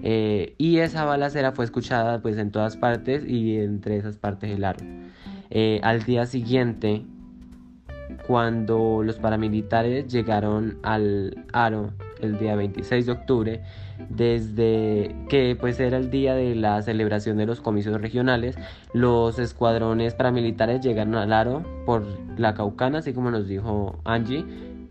Eh, 0.01 0.55
y 0.57 0.77
esa 0.77 1.03
balacera 1.03 1.51
fue 1.51 1.65
escuchada 1.65 2.21
pues 2.21 2.37
en 2.37 2.51
todas 2.51 2.77
partes 2.77 3.25
y 3.27 3.57
entre 3.57 3.97
esas 3.97 4.15
partes 4.15 4.49
del 4.49 4.63
aro. 4.63 4.79
al 5.81 6.03
día 6.03 6.25
siguiente, 6.25 7.03
cuando 8.25 9.03
los 9.03 9.17
paramilitares 9.17 10.07
llegaron 10.07 10.77
al 10.81 11.45
aro 11.51 11.91
el 12.21 12.37
día 12.37 12.55
26 12.55 13.05
de 13.05 13.11
octubre, 13.11 13.61
desde 14.09 15.15
que 15.29 15.57
pues 15.59 15.79
era 15.79 15.97
el 15.97 16.09
día 16.09 16.33
de 16.35 16.55
la 16.55 16.81
celebración 16.81 17.37
de 17.37 17.45
los 17.45 17.61
comicios 17.61 17.99
regionales, 18.01 18.57
los 18.93 19.39
escuadrones 19.39 20.13
paramilitares 20.15 20.81
llegaron 20.81 21.15
al 21.15 21.33
aro 21.33 21.63
por 21.85 22.05
la 22.37 22.53
Caucana, 22.53 22.99
así 22.99 23.13
como 23.13 23.31
nos 23.31 23.47
dijo 23.47 23.99
Angie, 24.03 24.45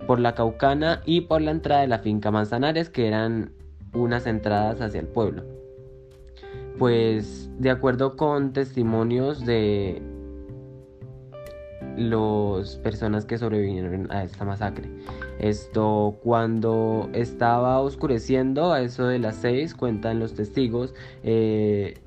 por 0.06 0.20
la 0.20 0.34
Caucana 0.34 1.02
y 1.04 1.22
por 1.22 1.40
la 1.40 1.50
entrada 1.50 1.80
de 1.82 1.88
la 1.88 1.98
finca 1.98 2.30
Manzanares, 2.30 2.90
que 2.90 3.08
eran 3.08 3.52
unas 3.92 4.26
entradas 4.26 4.80
hacia 4.80 5.00
el 5.00 5.08
pueblo. 5.08 5.44
Pues 6.78 7.50
de 7.58 7.70
acuerdo 7.70 8.16
con 8.16 8.52
testimonios 8.52 9.44
de 9.46 10.02
las 11.96 12.76
personas 12.76 13.24
que 13.24 13.38
sobrevivieron 13.38 14.10
a 14.10 14.24
esta 14.24 14.44
masacre. 14.44 14.90
Esto 15.38 16.16
cuando 16.22 17.08
estaba 17.12 17.80
oscureciendo, 17.80 18.72
a 18.72 18.80
eso 18.80 19.06
de 19.06 19.18
las 19.18 19.36
6, 19.36 19.74
cuentan 19.74 20.18
los 20.18 20.34
testigos, 20.34 20.94
eh, 21.22 22.00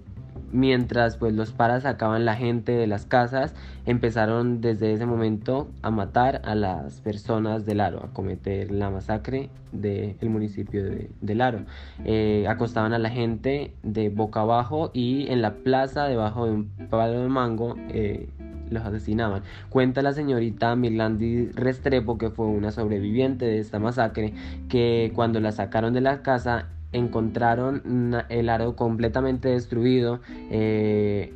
mientras 0.52 1.18
pues 1.18 1.34
los 1.34 1.52
paras 1.52 1.84
sacaban 1.84 2.26
la 2.26 2.36
gente 2.36 2.72
de 2.72 2.88
las 2.88 3.06
casas, 3.06 3.54
empezaron 3.86 4.62
desde 4.62 4.94
ese 4.94 5.06
momento 5.06 5.70
a 5.82 5.92
matar 5.92 6.42
a 6.46 6.56
las 6.56 7.02
personas 7.02 7.66
del 7.66 7.82
Aro, 7.82 8.04
a 8.04 8.14
cometer 8.14 8.72
la 8.72 8.90
masacre 8.90 9.50
del 9.72 10.18
municipio 10.30 10.84
de, 10.84 11.12
del 11.22 11.42
Aro. 11.42 11.60
Eh, 12.06 12.46
acostaban 12.48 12.94
a 12.94 13.00
la 13.00 13.10
gente 13.10 13.74
de 13.84 14.10
boca 14.10 14.42
abajo 14.42 14.92
y 14.94 15.28
en 15.30 15.42
la 15.42 15.56
plaza 15.56 16.06
debajo 16.06 16.46
de 16.46 16.52
un 16.52 16.70
palo 16.90 17.22
de 17.22 17.28
mango 17.28 17.76
eh, 17.90 18.30
los 18.70 18.86
asesinaban. 18.86 19.44
Cuenta 19.70 20.02
la 20.02 20.14
señorita 20.14 20.76
Milandi 20.76 21.50
Restrepo, 21.54 22.18
que 22.18 22.30
fue 22.30 22.46
una 22.46 22.72
sobreviviente 22.72 23.46
de 23.46 23.60
esta 23.60 23.80
masacre, 23.80 24.34
que 24.68 25.12
cuando 25.16 25.40
la 25.40 25.52
sacaron 25.52 25.94
de 25.94 26.02
la 26.02 26.22
casa 26.22 26.68
encontraron 26.92 28.16
el 28.30 28.50
aro 28.50 28.76
completamente 28.76 29.50
destruido, 29.50 30.20
eh, 30.50 31.34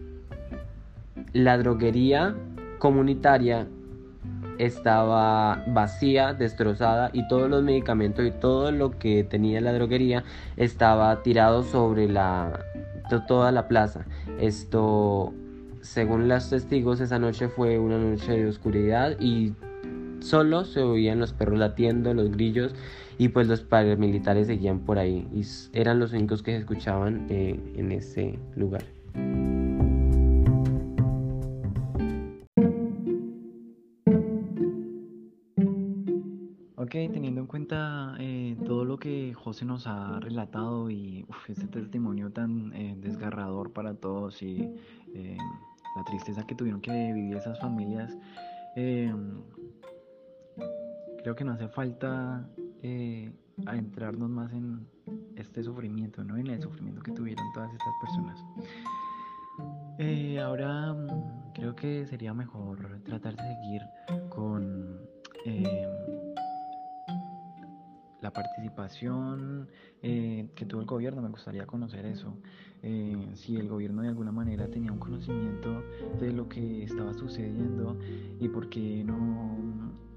la 1.33 1.57
droguería 1.57 2.35
comunitaria 2.79 3.67
estaba 4.57 5.63
vacía, 5.67 6.33
destrozada 6.33 7.09
y 7.13 7.27
todos 7.27 7.49
los 7.49 7.63
medicamentos 7.63 8.25
y 8.25 8.31
todo 8.31 8.71
lo 8.71 8.91
que 8.91 9.23
tenía 9.23 9.61
la 9.61 9.73
droguería 9.73 10.23
estaba 10.57 11.23
tirado 11.23 11.63
sobre 11.63 12.07
la 12.07 12.59
toda 13.27 13.51
la 13.51 13.67
plaza. 13.67 14.05
Esto 14.39 15.33
según 15.83 16.29
los 16.29 16.49
testigos, 16.49 17.01
esa 17.01 17.19
noche 17.19 17.49
fue 17.49 17.77
una 17.77 17.97
noche 17.97 18.31
de 18.31 18.47
oscuridad 18.47 19.19
y 19.19 19.53
solo 20.19 20.63
se 20.63 20.81
oían 20.81 21.19
los 21.19 21.33
perros 21.33 21.59
latiendo, 21.59 22.13
los 22.13 22.31
grillos 22.31 22.73
y 23.17 23.27
pues 23.27 23.47
los 23.47 23.61
paramilitares 23.61 24.47
seguían 24.47 24.79
por 24.79 24.97
ahí 24.97 25.27
y 25.33 25.43
eran 25.77 25.99
los 25.99 26.13
únicos 26.13 26.41
que 26.41 26.51
se 26.51 26.57
escuchaban 26.59 27.27
eh, 27.29 27.59
en 27.75 27.91
ese 27.91 28.39
lugar. 28.55 28.83
Ok, 36.77 36.91
teniendo 36.91 37.41
en 37.41 37.47
cuenta 37.47 38.15
eh, 38.19 38.55
todo 38.65 38.85
lo 38.85 38.97
que 38.97 39.33
José 39.33 39.65
nos 39.65 39.85
ha 39.85 40.19
relatado 40.21 40.89
y 40.89 41.25
ese 41.49 41.67
testimonio 41.67 42.31
tan 42.31 42.71
eh, 42.73 42.95
desgarrador 42.97 43.73
para 43.73 43.95
todos 43.95 44.41
y 44.41 44.69
la 45.95 46.03
tristeza 46.03 46.45
que 46.45 46.55
tuvieron 46.55 46.81
que 46.81 46.91
vivir 47.13 47.37
esas 47.37 47.59
familias, 47.59 48.17
em, 48.75 49.41
creo 51.21 51.35
que 51.35 51.43
no 51.43 51.53
hace 51.53 51.67
falta 51.69 52.47
eh, 52.81 53.31
adentrarnos 53.65 54.29
más 54.29 54.51
en 54.53 54.87
este 55.35 55.63
sufrimiento, 55.63 56.23
¿no? 56.23 56.37
En 56.37 56.47
el 56.47 56.61
sufrimiento 56.61 57.01
que 57.01 57.11
tuvieron 57.11 57.45
todas 57.53 57.71
estas 57.71 57.93
personas. 58.01 58.43
Eh, 59.99 60.39
ahora 60.39 60.93
mm, 60.93 61.53
creo 61.53 61.75
que 61.75 62.05
sería 62.07 62.33
mejor 62.33 63.01
tratar 63.03 63.35
de 63.35 63.43
seguir 63.43 63.81
con 64.29 64.99
em, 65.45 65.92
la 68.23 68.31
participación 68.31 69.67
eh, 70.01 70.47
que 70.55 70.65
tuvo 70.65 70.81
el 70.81 70.87
gobierno, 70.87 71.21
me 71.21 71.29
gustaría 71.29 71.67
conocer 71.67 72.05
eso. 72.05 72.33
Eh, 72.81 73.31
si 73.35 73.57
el 73.57 73.67
gobierno 73.67 74.01
de 74.01 74.07
alguna 74.07 74.31
manera 74.31 74.67
tenía 74.67 74.91
un 74.91 74.99
conocimiento 74.99 75.83
de 76.19 76.31
lo 76.31 76.47
que 76.47 76.83
estaba 76.83 77.13
sucediendo 77.13 77.99
y 78.39 78.47
por 78.47 78.69
qué 78.69 79.03
no, 79.03 79.57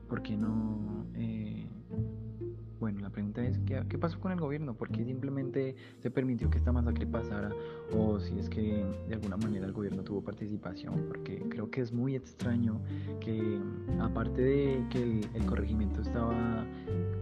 por 0.09 0.23
qué 0.23 0.37
no 0.37 1.05
eh, 1.15 1.66
la 3.07 3.11
pregunta 3.11 3.41
es, 3.47 3.57
¿qué, 3.61 3.81
¿qué, 3.89 3.99
pasó 3.99 4.19
con 4.19 4.33
el 4.33 4.41
gobierno? 4.41 4.75
¿Por 4.75 4.91
qué 4.91 5.05
simplemente 5.05 5.77
se 6.01 6.11
permitió 6.11 6.51
que 6.51 6.59
esta 6.59 6.73
masacre 6.73 7.07
pasara? 7.07 7.53
O 7.95 8.19
si 8.19 8.37
es 8.37 8.49
que 8.49 8.85
de 9.07 9.15
alguna 9.15 9.37
manera 9.37 9.65
el 9.65 9.73
gobierno 9.73 10.03
tuvo 10.03 10.23
participación, 10.23 11.05
porque 11.07 11.39
creo 11.49 11.71
que 11.71 11.83
es 11.83 11.93
muy 11.93 12.17
extraño 12.17 12.81
que 13.21 13.61
aparte 14.01 14.43
de 14.43 14.87
que 14.91 15.21
el, 15.35 15.47
corregimiento 15.47 16.01
estaba 16.01 16.67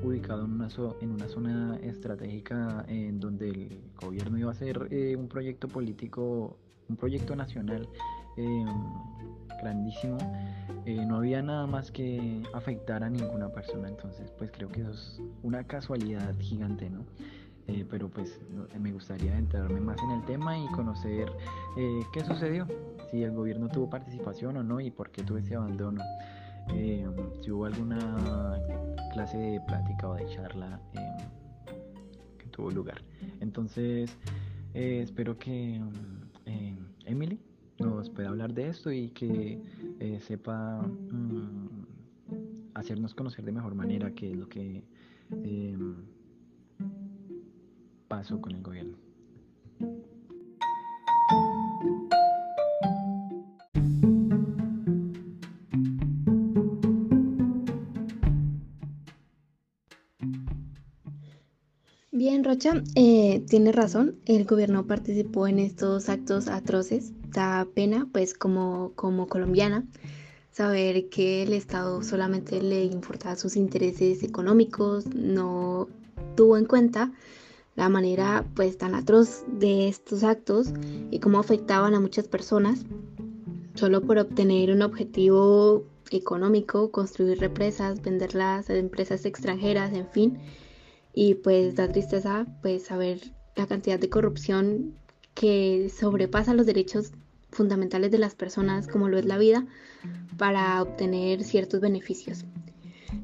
ubicado 0.03 0.47
en 0.47 0.53
una, 0.53 0.69
en 1.03 1.11
una 1.11 1.29
zona 1.29 1.77
estratégica 1.83 2.87
en 2.89 3.21
donde 3.21 3.51
el 3.51 3.81
gobierno 4.01 4.39
iba 4.39 4.49
a 4.49 4.53
hacer 4.53 4.89
eh, 4.91 5.17
un 5.17 5.29
proyecto 5.29 5.69
político, 5.69 6.57
un 6.89 6.97
proyecto 6.97 7.37
nacional 7.37 7.87
eh, 8.39 8.65
grandísimo, 9.61 10.19
eh, 10.87 11.05
no 11.07 11.17
había 11.17 11.43
nada 11.43 11.67
más 11.67 11.91
que 11.91 12.43
afectar 12.53 13.03
a 13.03 13.11
ninguna 13.11 13.49
persona, 13.49 13.89
entonces 13.89 14.31
pues 14.39 14.51
creo 14.51 14.69
que 14.69 14.83
eso 14.83 14.91
es 14.93 15.23
una 15.43 15.65
casualidad 15.65 16.35
gigante, 16.39 16.91
¿no? 16.91 17.05
Eh, 17.67 17.87
pero 17.91 18.11
pues 18.11 18.41
me 18.79 18.93
gustaría 18.93 19.37
entrarme 19.39 19.81
más 19.81 19.97
en 20.03 20.11
el 20.11 20.25
tema 20.27 20.59
y 20.59 20.67
conocer 20.69 21.33
eh, 21.79 22.01
qué 22.13 22.23
sucedió, 22.25 22.67
si 23.11 23.23
el 23.23 23.33
gobierno 23.33 23.69
tuvo 23.69 23.89
participación 23.89 24.59
o 24.59 24.63
no 24.63 24.81
y 24.81 24.91
por 24.91 25.11
qué 25.11 25.23
tuvo 25.23 25.39
ese 25.39 25.57
abandono, 25.57 26.03
si 26.69 27.51
hubo 27.51 27.65
alguna 27.67 28.59
clase 29.13 29.39
de 29.39 29.61
plática 29.61 30.09
o 30.09 30.15
de 30.15 30.27
charla 30.27 30.81
que 32.39 32.47
tuvo 32.49 32.71
lugar. 32.71 33.03
Entonces, 33.41 34.15
espero 34.75 35.39
que 35.39 35.81
Emily 37.07 37.39
nos 37.79 38.11
pueda 38.11 38.29
hablar 38.29 38.55
de 38.55 38.69
esto 38.69 38.93
y 38.93 39.11
que 39.11 39.61
eh, 40.01 40.21
sepa 40.21 40.83
mm, 40.83 41.87
hacernos 42.75 43.15
conocer 43.15 43.45
de 43.45 43.53
mejor 43.53 43.75
manera 43.75 44.13
qué 44.13 44.31
es 44.31 44.37
lo 44.37 44.49
que 44.49 44.85
em, 45.31 45.95
pasó 48.09 48.41
con 48.41 48.53
el 48.53 48.63
gobierno. 48.63 48.97
Juan 62.17 62.45
Rocha 62.45 62.81
eh, 62.95 63.43
tiene 63.49 63.73
razón, 63.73 64.15
el 64.27 64.45
gobierno 64.45 64.87
participó 64.87 65.49
en 65.49 65.59
estos 65.59 66.09
actos 66.09 66.47
atroces, 66.47 67.11
da 67.31 67.67
pena 67.75 68.09
pues 68.13 68.35
como, 68.35 68.93
como 68.95 69.27
colombiana 69.27 69.85
saber 70.53 71.09
que 71.09 71.43
el 71.43 71.53
Estado 71.53 72.05
solamente 72.05 72.63
le 72.63 72.85
importaba 72.85 73.35
sus 73.35 73.57
intereses 73.57 74.23
económicos, 74.23 75.07
no 75.07 75.89
tuvo 76.37 76.57
en 76.57 76.67
cuenta 76.67 77.11
la 77.75 77.89
manera 77.89 78.45
pues 78.55 78.79
tan 78.79 78.95
atroz 78.95 79.43
de 79.49 79.89
estos 79.89 80.23
actos 80.23 80.69
y 81.11 81.19
cómo 81.19 81.41
afectaban 81.41 81.95
a 81.95 82.01
muchas 82.01 82.29
personas 82.29 82.85
solo 83.75 84.03
por 84.03 84.19
obtener 84.19 84.71
un 84.71 84.83
objetivo 84.83 85.83
económico, 86.13 86.93
construir 86.93 87.41
represas, 87.41 88.01
venderlas 88.03 88.71
a 88.71 88.77
empresas 88.77 89.25
extranjeras, 89.25 89.93
en 89.93 90.07
fin. 90.07 90.39
Y 91.15 91.35
pues 91.35 91.75
da 91.77 91.89
tristeza 91.89 92.47
pues 92.63 92.85
saber 92.85 93.21
la 93.57 93.67
cantidad 93.67 93.99
de 93.99 94.11
corrupción 94.11 94.95
que 95.35 95.91
sobrepasa 95.97 96.55
los 96.55 96.67
derechos 96.67 97.13
fundamentales 97.51 98.11
de 98.11 98.19
las 98.19 98.35
personas 98.35 98.89
como 98.89 99.09
lo 99.09 99.19
es 99.19 99.25
la 99.25 99.39
vida 99.39 99.67
para 100.37 100.83
obtener 100.83 101.45
ciertos 101.45 101.81
beneficios. 101.81 102.45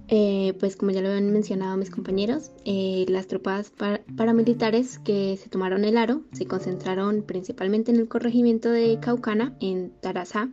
Eh, 0.09 0.55
pues 0.59 0.77
como 0.77 0.91
ya 0.91 1.03
lo 1.03 1.11
han 1.11 1.33
mencionado 1.33 1.77
mis 1.77 1.91
compañeros, 1.91 2.51
eh, 2.65 3.07
las 3.09 3.27
tropas 3.27 3.73
paramilitares 4.17 4.99
que 4.99 5.37
se 5.37 5.49
tomaron 5.49 5.85
el 5.85 5.97
aro 5.97 6.23
se 6.33 6.47
concentraron 6.47 7.23
principalmente 7.23 7.91
en 7.91 7.99
el 7.99 8.09
corregimiento 8.09 8.71
de 8.71 8.99
Caucana, 9.01 9.57
en 9.61 9.93
Tarazá, 10.01 10.49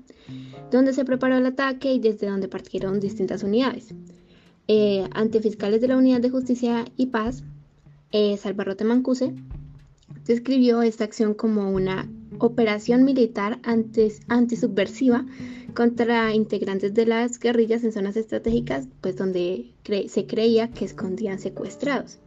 donde 0.72 0.94
se 0.94 1.06
preparó 1.06 1.38
el 1.38 1.46
ataque 1.46 1.94
y 1.94 2.00
desde 2.00 2.28
donde 2.28 2.48
partieron 2.48 3.00
distintas 3.00 3.44
unidades. 3.44 3.94
Eh, 4.68 5.08
ante 5.14 5.42
fiscales 5.42 5.82
de 5.82 5.88
la 5.88 5.98
Unidad 5.98 6.22
de 6.22 6.30
Justicia 6.30 6.86
y 6.98 7.08
Paz, 7.08 7.44
Salvarrote 8.38 8.84
Mancuse 8.84 9.34
describió 10.26 10.82
esta 10.82 11.04
acción 11.04 11.34
como 11.34 11.72
una 11.72 12.10
operación 12.40 13.04
militar 13.04 13.60
antisubversiva 14.28 15.26
contra 15.74 16.34
integrantes 16.34 16.94
de 16.94 17.06
las 17.06 17.40
guerrillas 17.40 17.84
en 17.84 17.94
zonas 17.94 18.18
estratégicas, 18.18 18.88
pues 19.02 19.16
donde 19.16 19.72
se 20.08 20.26
creía 20.28 20.70
que 20.70 20.86
escondían 20.86 21.40
secuestrados. 21.40 22.20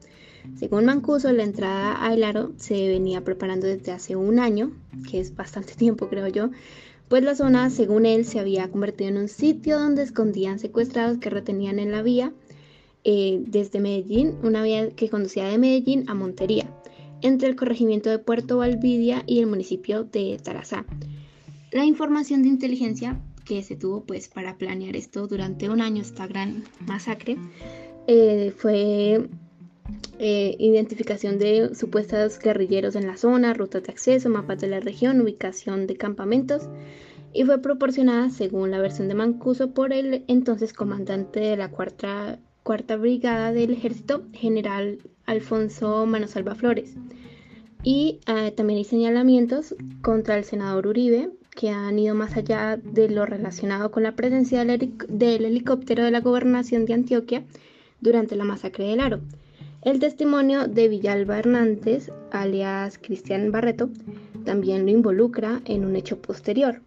Según 0.56 0.86
Mancuso, 0.86 1.32
la 1.32 1.42
entrada 1.42 2.02
a 2.02 2.14
El 2.14 2.24
Aro 2.24 2.52
se 2.56 2.88
venía 2.88 3.22
preparando 3.22 3.66
desde 3.66 3.92
hace 3.92 4.16
un 4.16 4.38
año, 4.38 4.72
que 5.10 5.20
es 5.20 5.34
bastante 5.34 5.74
tiempo 5.76 6.08
creo 6.08 6.28
yo, 6.28 6.50
pues 7.10 7.24
la 7.24 7.34
zona, 7.34 7.70
según 7.70 8.06
él, 8.06 8.24
se 8.24 8.38
había 8.38 8.70
convertido 8.70 9.10
en 9.10 9.16
un 9.16 9.26
sitio 9.26 9.80
donde 9.80 10.04
escondían 10.04 10.60
secuestrados 10.60 11.18
que 11.18 11.28
retenían 11.28 11.80
en 11.80 11.90
la 11.90 12.02
vía 12.02 12.32
eh, 13.02 13.42
desde 13.48 13.80
Medellín, 13.80 14.36
una 14.44 14.62
vía 14.62 14.90
que 14.90 15.10
conducía 15.10 15.46
de 15.46 15.58
Medellín 15.58 16.08
a 16.08 16.14
Montería 16.14 16.72
entre 17.20 17.48
el 17.48 17.56
corregimiento 17.56 18.10
de 18.10 18.20
Puerto 18.20 18.58
Valvidia 18.58 19.24
y 19.26 19.40
el 19.40 19.48
municipio 19.48 20.04
de 20.04 20.38
Tarazá. 20.40 20.86
La 21.72 21.84
información 21.84 22.42
de 22.44 22.48
inteligencia 22.48 23.20
que 23.44 23.64
se 23.64 23.74
tuvo 23.74 24.04
pues 24.04 24.28
para 24.28 24.56
planear 24.56 24.94
esto 24.94 25.26
durante 25.26 25.68
un 25.68 25.80
año, 25.80 26.02
esta 26.02 26.28
gran 26.28 26.62
masacre, 26.86 27.36
eh, 28.06 28.54
fue 28.56 29.28
eh, 30.18 30.56
identificación 30.58 31.38
de 31.38 31.74
supuestos 31.74 32.38
guerrilleros 32.38 32.96
en 32.96 33.06
la 33.06 33.16
zona, 33.16 33.54
rutas 33.54 33.82
de 33.82 33.92
acceso, 33.92 34.28
mapas 34.28 34.60
de 34.60 34.68
la 34.68 34.80
región, 34.80 35.20
ubicación 35.20 35.86
de 35.86 35.96
campamentos 35.96 36.68
y 37.32 37.44
fue 37.44 37.62
proporcionada, 37.62 38.30
según 38.30 38.70
la 38.70 38.80
versión 38.80 39.08
de 39.08 39.14
Mancuso, 39.14 39.70
por 39.70 39.92
el 39.92 40.24
entonces 40.26 40.72
comandante 40.72 41.40
de 41.40 41.56
la 41.56 41.70
cuarta, 41.70 42.38
cuarta 42.62 42.96
brigada 42.96 43.52
del 43.52 43.72
ejército, 43.72 44.24
general 44.32 44.98
Alfonso 45.26 46.06
Manosalva 46.06 46.54
Flores. 46.54 46.96
Y 47.82 48.20
eh, 48.26 48.50
también 48.50 48.78
hay 48.78 48.84
señalamientos 48.84 49.74
contra 50.02 50.36
el 50.36 50.44
senador 50.44 50.86
Uribe 50.86 51.30
que 51.50 51.70
han 51.70 51.98
ido 51.98 52.14
más 52.14 52.36
allá 52.36 52.76
de 52.76 53.08
lo 53.08 53.26
relacionado 53.26 53.90
con 53.90 54.02
la 54.02 54.16
presencia 54.16 54.64
del, 54.64 54.94
del 55.08 55.44
helicóptero 55.44 56.04
de 56.04 56.10
la 56.10 56.20
gobernación 56.20 56.84
de 56.84 56.94
Antioquia 56.94 57.44
durante 58.00 58.36
la 58.36 58.44
masacre 58.44 58.86
del 58.86 59.00
Aro. 59.00 59.20
El 59.82 59.98
testimonio 59.98 60.68
de 60.68 60.88
Villalba 60.88 61.38
Hernández, 61.38 62.12
alias 62.32 62.98
Cristian 62.98 63.50
Barreto, 63.50 63.88
también 64.44 64.84
lo 64.84 64.90
involucra 64.90 65.62
en 65.64 65.86
un 65.86 65.96
hecho 65.96 66.20
posterior. 66.20 66.82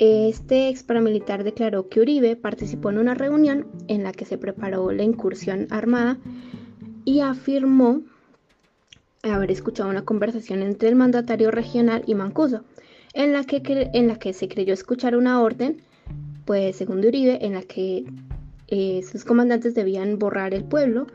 Este 0.00 0.68
ex 0.68 0.82
paramilitar 0.82 1.44
declaró 1.44 1.88
que 1.88 2.00
Uribe 2.00 2.34
participó 2.34 2.90
en 2.90 2.98
una 2.98 3.14
reunión 3.14 3.68
en 3.86 4.02
la 4.02 4.10
que 4.10 4.24
se 4.24 4.36
preparó 4.36 4.90
la 4.90 5.04
incursión 5.04 5.68
armada 5.70 6.18
y 7.04 7.20
afirmó 7.20 8.02
haber 9.22 9.52
escuchado 9.52 9.88
una 9.88 10.04
conversación 10.04 10.62
entre 10.62 10.88
el 10.88 10.96
mandatario 10.96 11.52
regional 11.52 12.02
y 12.04 12.16
Mancuso, 12.16 12.64
en 13.14 13.32
la 13.32 13.44
que, 13.44 14.32
se 14.32 14.48
creyó 14.48 14.74
escuchar 14.74 15.16
una 15.16 15.40
orden, 15.40 15.82
pues 16.44 16.74
según 16.74 16.98
Uribe, 16.98 17.46
en 17.46 17.54
la 17.54 17.62
que 17.62 18.06
eh, 18.66 19.02
sus 19.08 19.24
comandantes 19.24 19.76
debían 19.76 20.18
borrar 20.18 20.52
el 20.52 20.64
pueblo 20.64 21.06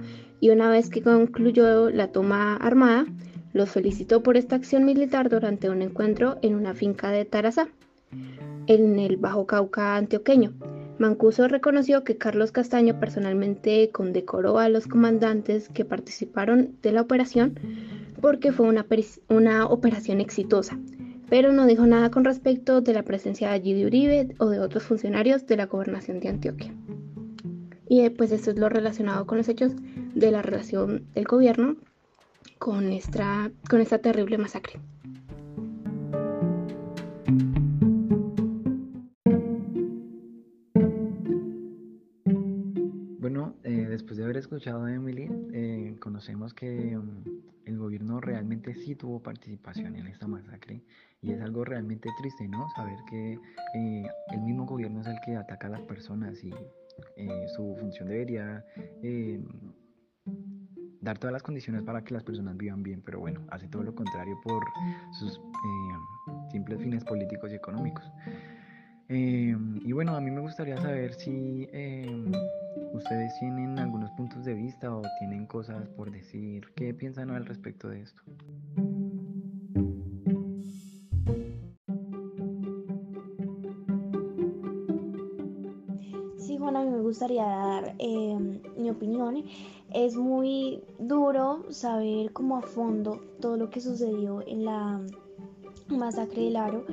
y 0.44 0.50
una 0.50 0.70
vez 0.70 0.90
que 0.90 1.02
concluyó 1.02 1.90
la 1.90 2.10
toma 2.10 2.58
armada, 2.58 3.06
los 3.54 3.70
felicitó 3.70 4.24
por 4.24 4.36
esta 4.36 4.58
acción 4.58 4.84
militar 4.84 5.30
durante 5.30 5.70
un 5.70 5.82
encuentro 5.82 6.38
en 6.42 6.56
una 6.56 6.74
finca 6.74 7.12
de 7.12 7.24
Tarazá, 7.24 7.70
en 8.68 9.00
el 9.00 9.16
Bajo 9.16 9.48
Cauca 9.48 9.96
antioqueño. 9.96 10.52
Mancuso 10.98 11.48
reconoció 11.48 12.04
que 12.04 12.18
Carlos 12.18 12.52
Castaño 12.52 13.00
personalmente 13.00 13.90
condecoró 13.94 14.60
a 14.60 14.68
los 14.68 14.86
comandantes 14.86 15.70
que 15.70 15.86
participaron 15.86 16.76
de 16.82 16.92
la 16.92 17.04
operación 17.04 17.58
porque 18.20 18.52
fue 18.52 18.68
una, 18.68 19.66
operación 19.68 20.20
exitosa, 20.20 20.78
pero 21.30 21.54
no 21.54 21.66
dijo 21.66 21.88
nada 21.88 22.12
con 22.12 22.26
respecto 22.26 22.82
de 22.82 22.94
la 22.94 23.04
presencia 23.04 23.54
allí 23.54 23.74
de 23.74 23.86
Uribe 23.86 24.36
o 24.40 24.50
de 24.50 24.60
otros 24.60 24.84
funcionarios 24.84 25.48
de 25.48 25.56
la 25.56 25.68
gobernación 25.68 26.20
de 26.20 26.28
Antioquia. 26.28 26.74
Y 27.94 28.00
eh, 28.00 28.10
pues 28.10 28.32
esto 28.32 28.50
es 28.50 28.58
lo 28.58 28.70
relacionado 28.70 29.28
con 29.28 29.38
los 29.38 29.48
hechos 29.48 29.72
de 30.16 30.32
la 30.32 30.42
relación 30.42 31.06
del 31.14 31.26
gobierno 31.26 31.76
con 32.58 32.92
esta, 32.92 33.52
con 33.70 33.82
esta 33.82 34.00
terrible 34.00 34.40
masacre. 34.40 34.80
escuchado 44.44 44.88
Emily, 44.88 45.30
eh, 45.54 45.96
conocemos 46.00 46.54
que 46.54 46.98
um, 46.98 47.24
el 47.66 47.78
gobierno 47.78 48.20
realmente 48.20 48.76
sí 48.76 48.94
tuvo 48.94 49.22
participación 49.22 49.96
en 49.96 50.08
esta 50.08 50.28
masacre 50.28 50.84
y 51.22 51.32
es 51.32 51.42
algo 51.42 51.64
realmente 51.64 52.10
triste, 52.20 52.48
¿no? 52.48 52.68
Saber 52.76 52.98
que 53.10 53.34
eh, 53.76 54.04
el 54.32 54.42
mismo 54.42 54.66
gobierno 54.66 55.02
es 55.02 55.08
el 55.08 55.18
que 55.26 55.38
ataca 55.38 55.68
a 55.68 55.72
las 55.72 55.82
personas 55.82 56.44
y 56.44 56.54
eh, 57.18 57.48
su 57.48 57.76
función 57.80 58.10
debería 58.10 58.66
dar 61.02 61.18
todas 61.18 61.34
las 61.34 61.44
condiciones 61.44 61.84
para 61.84 62.04
que 62.04 62.14
las 62.14 62.24
personas 62.24 62.56
vivan 62.58 62.82
bien, 62.82 63.02
pero 63.02 63.20
bueno, 63.20 63.42
hace 63.50 63.68
todo 63.68 63.84
lo 63.84 63.94
contrario 63.94 64.40
por 64.44 64.64
sus 65.20 65.40
simples 66.52 66.80
fines 66.80 67.04
políticos 67.04 67.52
y 67.52 67.56
económicos. 67.56 68.06
y 69.10 69.92
bueno, 69.92 70.16
a 70.16 70.22
mí 70.22 70.32
me 70.32 70.42
gustaría 70.42 70.78
saber 70.78 71.14
si 71.14 71.68
¿Ustedes 72.94 73.34
tienen 73.40 73.80
algunos 73.80 74.12
puntos 74.12 74.46
de 74.46 74.54
vista 74.54 74.96
o 74.96 75.02
tienen 75.18 75.48
cosas 75.48 75.90
por 75.90 76.12
decir? 76.12 76.68
¿Qué 76.76 76.94
piensan 76.94 77.32
al 77.32 77.46
respecto 77.46 77.90
de 77.90 78.02
esto? 78.02 78.22
Gustaría 87.14 87.46
dar 87.46 87.96
em, 88.00 88.62
mi 88.78 88.90
opinión. 88.90 89.44
Es 89.94 90.16
muy 90.16 90.84
duro 91.00 91.64
saber 91.70 92.34
cómo 92.34 92.58
a 92.58 92.62
fondo 92.62 93.22
todo 93.40 93.58
lo 93.58 93.70
que 93.70 93.80
sucedió 93.82 94.42
en 94.46 94.66
la 94.66 95.02
masacre 95.88 96.44
del 96.44 96.56
Aro 96.56 96.86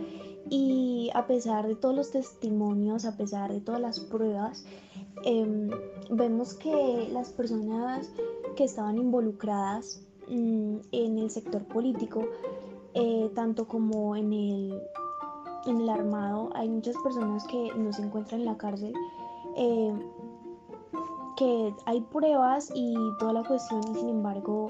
y 0.48 1.10
a 1.14 1.26
pesar 1.26 1.66
de 1.66 1.74
todos 1.74 1.94
los 1.94 2.10
testimonios, 2.10 3.04
a 3.04 3.16
pesar 3.16 3.52
de 3.52 3.60
todas 3.60 3.80
las 3.80 4.00
pruebas, 4.00 4.64
Em, 5.22 5.70
vemos 6.10 6.54
que 6.54 7.08
las 7.12 7.30
personas 7.32 8.10
que 8.56 8.64
estaban 8.64 8.96
involucradas 8.96 10.02
mm, 10.28 10.76
en 10.92 11.18
el 11.18 11.30
sector 11.30 11.62
político, 11.64 12.24
eh, 12.94 13.30
tanto 13.34 13.68
como 13.68 14.16
en 14.16 14.32
el, 14.32 14.82
en 15.66 15.80
el 15.82 15.88
armado, 15.90 16.50
hay 16.54 16.68
muchas 16.68 16.96
personas 17.02 17.44
que 17.46 17.70
no 17.76 17.92
se 17.92 18.02
encuentran 18.02 18.40
en 18.40 18.46
la 18.46 18.56
cárcel, 18.56 18.94
em, 19.56 20.00
que 21.36 21.74
hay 21.86 22.00
pruebas 22.02 22.70
y 22.74 22.94
toda 23.18 23.32
la 23.32 23.44
cuestión 23.44 23.80
y 23.90 23.94
sin 23.94 24.08
embargo 24.08 24.68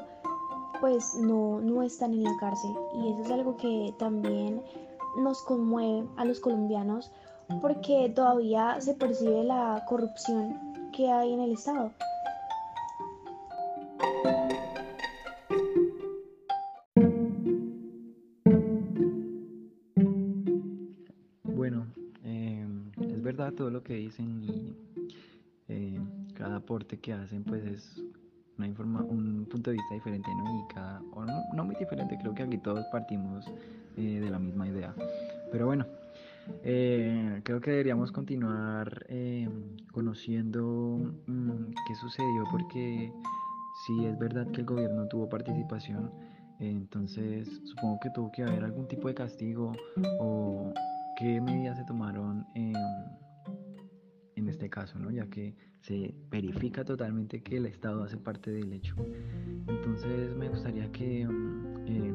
pues 0.81 1.15
no, 1.15 1.61
no 1.61 1.83
están 1.83 2.13
en 2.13 2.23
la 2.23 2.37
cárcel 2.39 2.75
y 2.95 3.13
eso 3.13 3.23
es 3.23 3.31
algo 3.31 3.57
que 3.57 3.95
también 3.99 4.63
nos 5.19 5.43
conmueve 5.43 6.09
a 6.17 6.25
los 6.25 6.41
colombianos 6.41 7.11
porque 7.61 8.13
todavía 8.15 8.81
se 8.81 8.95
percibe 8.95 9.45
la 9.45 9.85
corrupción 9.89 10.91
que 10.93 11.11
hay 11.11 11.33
en 11.33 11.41
el 11.41 11.53
Estado. 11.53 11.91
Todo 23.61 23.69
lo 23.69 23.83
que 23.83 23.93
dicen 23.93 24.43
y 24.43 24.75
eh, 25.69 26.01
cada 26.33 26.57
aporte 26.57 26.99
que 26.99 27.13
hacen 27.13 27.45
pues 27.45 27.63
es 27.67 28.03
una 28.57 28.67
informa 28.67 29.03
un 29.03 29.45
punto 29.51 29.69
de 29.69 29.77
vista 29.77 29.95
diferente, 29.97 30.31
¿no? 30.35 30.65
Y 30.65 30.75
cada, 30.75 31.03
no, 31.55 31.65
muy 31.65 31.77
diferente, 31.77 32.17
creo 32.19 32.35
que 32.35 32.43
aquí 32.43 32.57
todos 32.57 32.87
partimos 32.87 33.45
eh, 33.99 34.19
de 34.19 34.31
la 34.31 34.39
misma 34.39 34.67
idea. 34.67 34.95
Pero 35.53 35.67
bueno, 35.67 35.85
eh, 36.65 37.43
creo 37.45 37.61
que 37.61 37.73
deberíamos 37.73 38.13
continuar 38.13 39.07
conociendo 39.93 41.13
mm, 41.27 41.73
qué 41.87 41.95
sucedió 41.97 42.45
porque 42.51 43.13
si 43.85 44.07
es 44.07 44.19
verdad 44.19 44.47
que 44.53 44.63
el 44.63 44.67
gobierno 44.67 45.07
tuvo 45.07 45.29
participación, 45.29 46.11
entonces 46.61 47.61
supongo 47.65 48.01
que 48.01 48.09
tuvo 48.09 48.33
que 48.33 48.43
haber 48.43 48.65
algún 48.65 48.89
tipo 48.89 49.09
de 49.09 49.15
castigo 49.15 49.73
o 50.19 50.73
qué 51.19 51.43
medidas 51.43 51.77
se 51.77 51.85
tomaron 51.85 52.47
en 54.41 54.49
este 54.49 54.69
caso, 54.69 54.99
¿no? 54.99 55.11
ya 55.11 55.27
que 55.27 55.55
se 55.81 56.15
verifica 56.31 56.85
totalmente 56.85 57.43
que 57.43 57.59
el 57.59 57.67
Estado 57.67 58.03
hace 58.03 58.17
parte 58.17 58.51
del 58.51 58.73
hecho. 58.73 58.97
Entonces 59.69 60.35
me 60.37 60.49
gustaría 60.49 60.91
que 60.93 61.27
mm, 61.27 61.87
eh, 61.87 62.13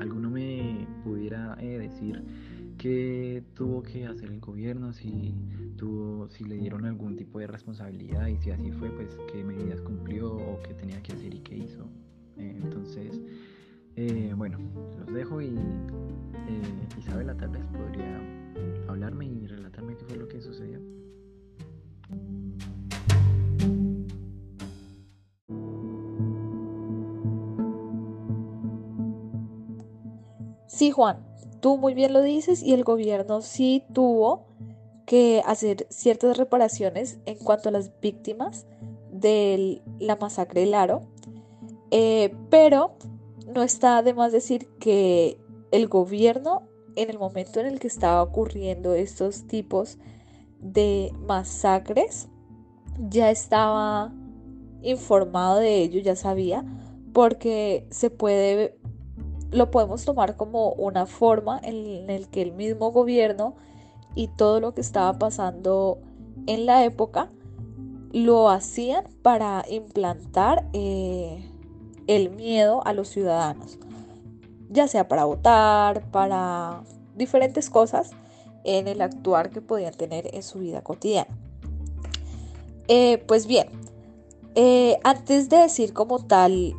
alguno 0.00 0.30
me 0.30 0.86
pudiera 1.04 1.56
eh, 1.60 1.78
decir 1.78 2.22
qué 2.78 3.44
tuvo 3.54 3.82
que 3.82 4.06
hacer 4.06 4.30
el 4.30 4.40
gobierno, 4.40 4.92
si, 4.92 5.34
tuvo, 5.76 6.28
si 6.30 6.44
le 6.44 6.56
dieron 6.56 6.84
algún 6.84 7.16
tipo 7.16 7.38
de 7.38 7.46
responsabilidad 7.46 8.26
y 8.26 8.38
si 8.38 8.50
así 8.50 8.72
fue, 8.72 8.90
pues 8.90 9.16
qué 9.32 9.44
medidas 9.44 9.80
cumplió 9.82 10.34
o 10.34 10.60
qué 10.62 10.74
tenía 10.74 11.02
que 11.02 11.12
hacer 11.12 11.34
y 11.34 11.40
qué 11.40 11.56
hizo. 11.56 11.86
Eh, 12.36 12.58
entonces, 12.62 13.20
bueno, 14.36 14.58
los 14.98 15.14
dejo 15.14 15.42
y 15.42 15.58
Isabela 16.98 17.36
tal 17.36 17.50
vez 17.50 17.64
podría 17.66 18.20
hablarme 18.88 19.26
y 19.26 19.46
relatarme 19.46 19.96
qué 19.96 20.04
fue 20.04 20.16
lo 20.16 20.28
que 20.28 20.40
sucedió. 20.40 20.80
Sí, 30.72 30.90
Juan, 30.90 31.18
tú 31.60 31.76
muy 31.76 31.92
bien 31.92 32.14
lo 32.14 32.22
dices 32.22 32.62
y 32.62 32.72
el 32.72 32.82
gobierno 32.82 33.42
sí 33.42 33.84
tuvo 33.92 34.46
que 35.04 35.42
hacer 35.44 35.86
ciertas 35.90 36.38
reparaciones 36.38 37.18
en 37.26 37.36
cuanto 37.36 37.68
a 37.68 37.72
las 37.72 38.00
víctimas 38.00 38.64
de 39.12 39.82
la 39.98 40.16
masacre 40.16 40.62
del 40.62 40.72
Aro, 40.72 41.02
eh, 41.90 42.34
pero 42.48 42.94
no 43.54 43.62
está 43.62 44.02
de 44.02 44.14
más 44.14 44.32
decir 44.32 44.66
que 44.80 45.38
el 45.72 45.88
gobierno 45.88 46.62
en 46.96 47.10
el 47.10 47.18
momento 47.18 47.60
en 47.60 47.66
el 47.66 47.78
que 47.78 47.88
estaba 47.88 48.22
ocurriendo 48.22 48.94
estos 48.94 49.46
tipos 49.46 49.98
de 50.58 51.12
masacres 51.26 52.28
ya 53.10 53.30
estaba 53.30 54.10
informado 54.80 55.58
de 55.58 55.82
ello, 55.82 56.00
ya 56.00 56.16
sabía, 56.16 56.64
porque 57.12 57.86
se 57.90 58.08
puede 58.08 58.78
lo 59.52 59.70
podemos 59.70 60.04
tomar 60.04 60.36
como 60.36 60.72
una 60.72 61.06
forma 61.06 61.60
en 61.62 62.10
el 62.10 62.28
que 62.28 62.42
el 62.42 62.52
mismo 62.52 62.90
gobierno 62.90 63.54
y 64.14 64.28
todo 64.28 64.60
lo 64.60 64.74
que 64.74 64.80
estaba 64.80 65.18
pasando 65.18 65.98
en 66.46 66.66
la 66.66 66.84
época 66.84 67.30
lo 68.12 68.50
hacían 68.50 69.04
para 69.22 69.64
implantar 69.70 70.66
eh, 70.72 71.48
el 72.06 72.30
miedo 72.30 72.86
a 72.86 72.92
los 72.92 73.08
ciudadanos, 73.08 73.78
ya 74.70 74.88
sea 74.88 75.08
para 75.08 75.24
votar, 75.24 76.10
para 76.10 76.82
diferentes 77.14 77.70
cosas 77.70 78.10
en 78.64 78.88
el 78.88 79.00
actuar 79.00 79.50
que 79.50 79.60
podían 79.60 79.94
tener 79.94 80.34
en 80.34 80.42
su 80.42 80.58
vida 80.58 80.82
cotidiana. 80.82 81.30
Eh, 82.88 83.22
pues 83.26 83.46
bien, 83.46 83.68
eh, 84.54 84.98
antes 85.04 85.48
de 85.48 85.58
decir 85.58 85.92
como 85.92 86.18
tal 86.18 86.74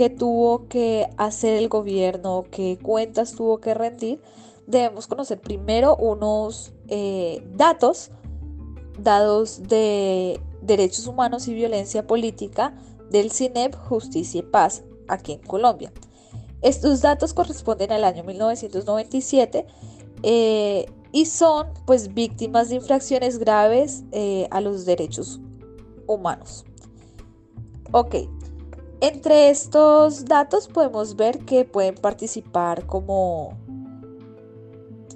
qué 0.00 0.08
tuvo 0.08 0.66
que 0.66 1.10
hacer 1.18 1.58
el 1.58 1.68
gobierno, 1.68 2.46
qué 2.50 2.78
cuentas 2.80 3.34
tuvo 3.34 3.60
que 3.60 3.74
rendir, 3.74 4.18
debemos 4.66 5.06
conocer 5.06 5.38
primero 5.38 5.94
unos 5.94 6.72
eh, 6.88 7.46
datos 7.54 8.10
dados 8.98 9.68
de 9.68 10.40
derechos 10.62 11.06
humanos 11.06 11.48
y 11.48 11.52
violencia 11.52 12.06
política 12.06 12.74
del 13.10 13.30
CINEP 13.30 13.74
Justicia 13.74 14.38
y 14.38 14.42
Paz 14.42 14.84
aquí 15.06 15.32
en 15.32 15.40
Colombia. 15.40 15.92
Estos 16.62 17.02
datos 17.02 17.34
corresponden 17.34 17.92
al 17.92 18.04
año 18.04 18.24
1997 18.24 19.66
eh, 20.22 20.86
y 21.12 21.26
son 21.26 21.74
pues 21.84 22.14
víctimas 22.14 22.70
de 22.70 22.76
infracciones 22.76 23.38
graves 23.38 24.04
eh, 24.12 24.48
a 24.50 24.62
los 24.62 24.86
derechos 24.86 25.40
humanos. 26.06 26.64
Ok, 27.92 28.14
entre 29.00 29.50
estos 29.50 30.24
datos 30.26 30.68
podemos 30.68 31.16
ver 31.16 31.38
que 31.40 31.64
pueden 31.64 31.94
participar 31.94 32.86
como 32.86 33.56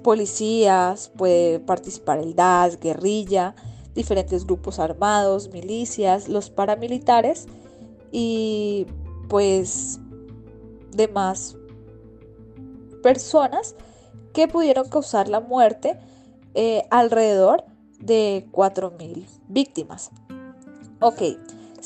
policías, 0.03 1.11
puede 1.15 1.59
participar 1.59 2.19
el 2.19 2.35
DAS, 2.35 2.79
guerrilla, 2.79 3.55
diferentes 3.95 4.45
grupos 4.45 4.79
armados, 4.79 5.49
milicias, 5.51 6.29
los 6.29 6.49
paramilitares 6.49 7.47
y 8.11 8.85
pues 9.27 9.99
demás 10.91 11.57
personas 13.01 13.75
que 14.33 14.47
pudieron 14.47 14.89
causar 14.89 15.27
la 15.27 15.39
muerte 15.39 15.97
eh, 16.53 16.83
alrededor 16.91 17.63
de 17.99 18.47
4.000 18.51 19.25
víctimas. 19.47 20.11
Ok, 20.99 21.21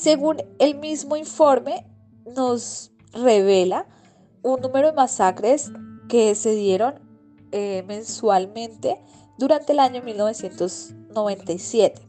según 0.00 0.42
el 0.58 0.76
mismo 0.76 1.14
informe, 1.14 1.86
nos 2.24 2.90
revela 3.12 3.86
un 4.42 4.58
número 4.60 4.86
de 4.86 4.94
masacres 4.94 5.70
que 6.08 6.34
se 6.34 6.54
dieron 6.54 6.94
eh, 7.52 7.84
mensualmente 7.86 8.98
durante 9.36 9.74
el 9.74 9.78
año 9.78 10.00
1997. 10.02 12.00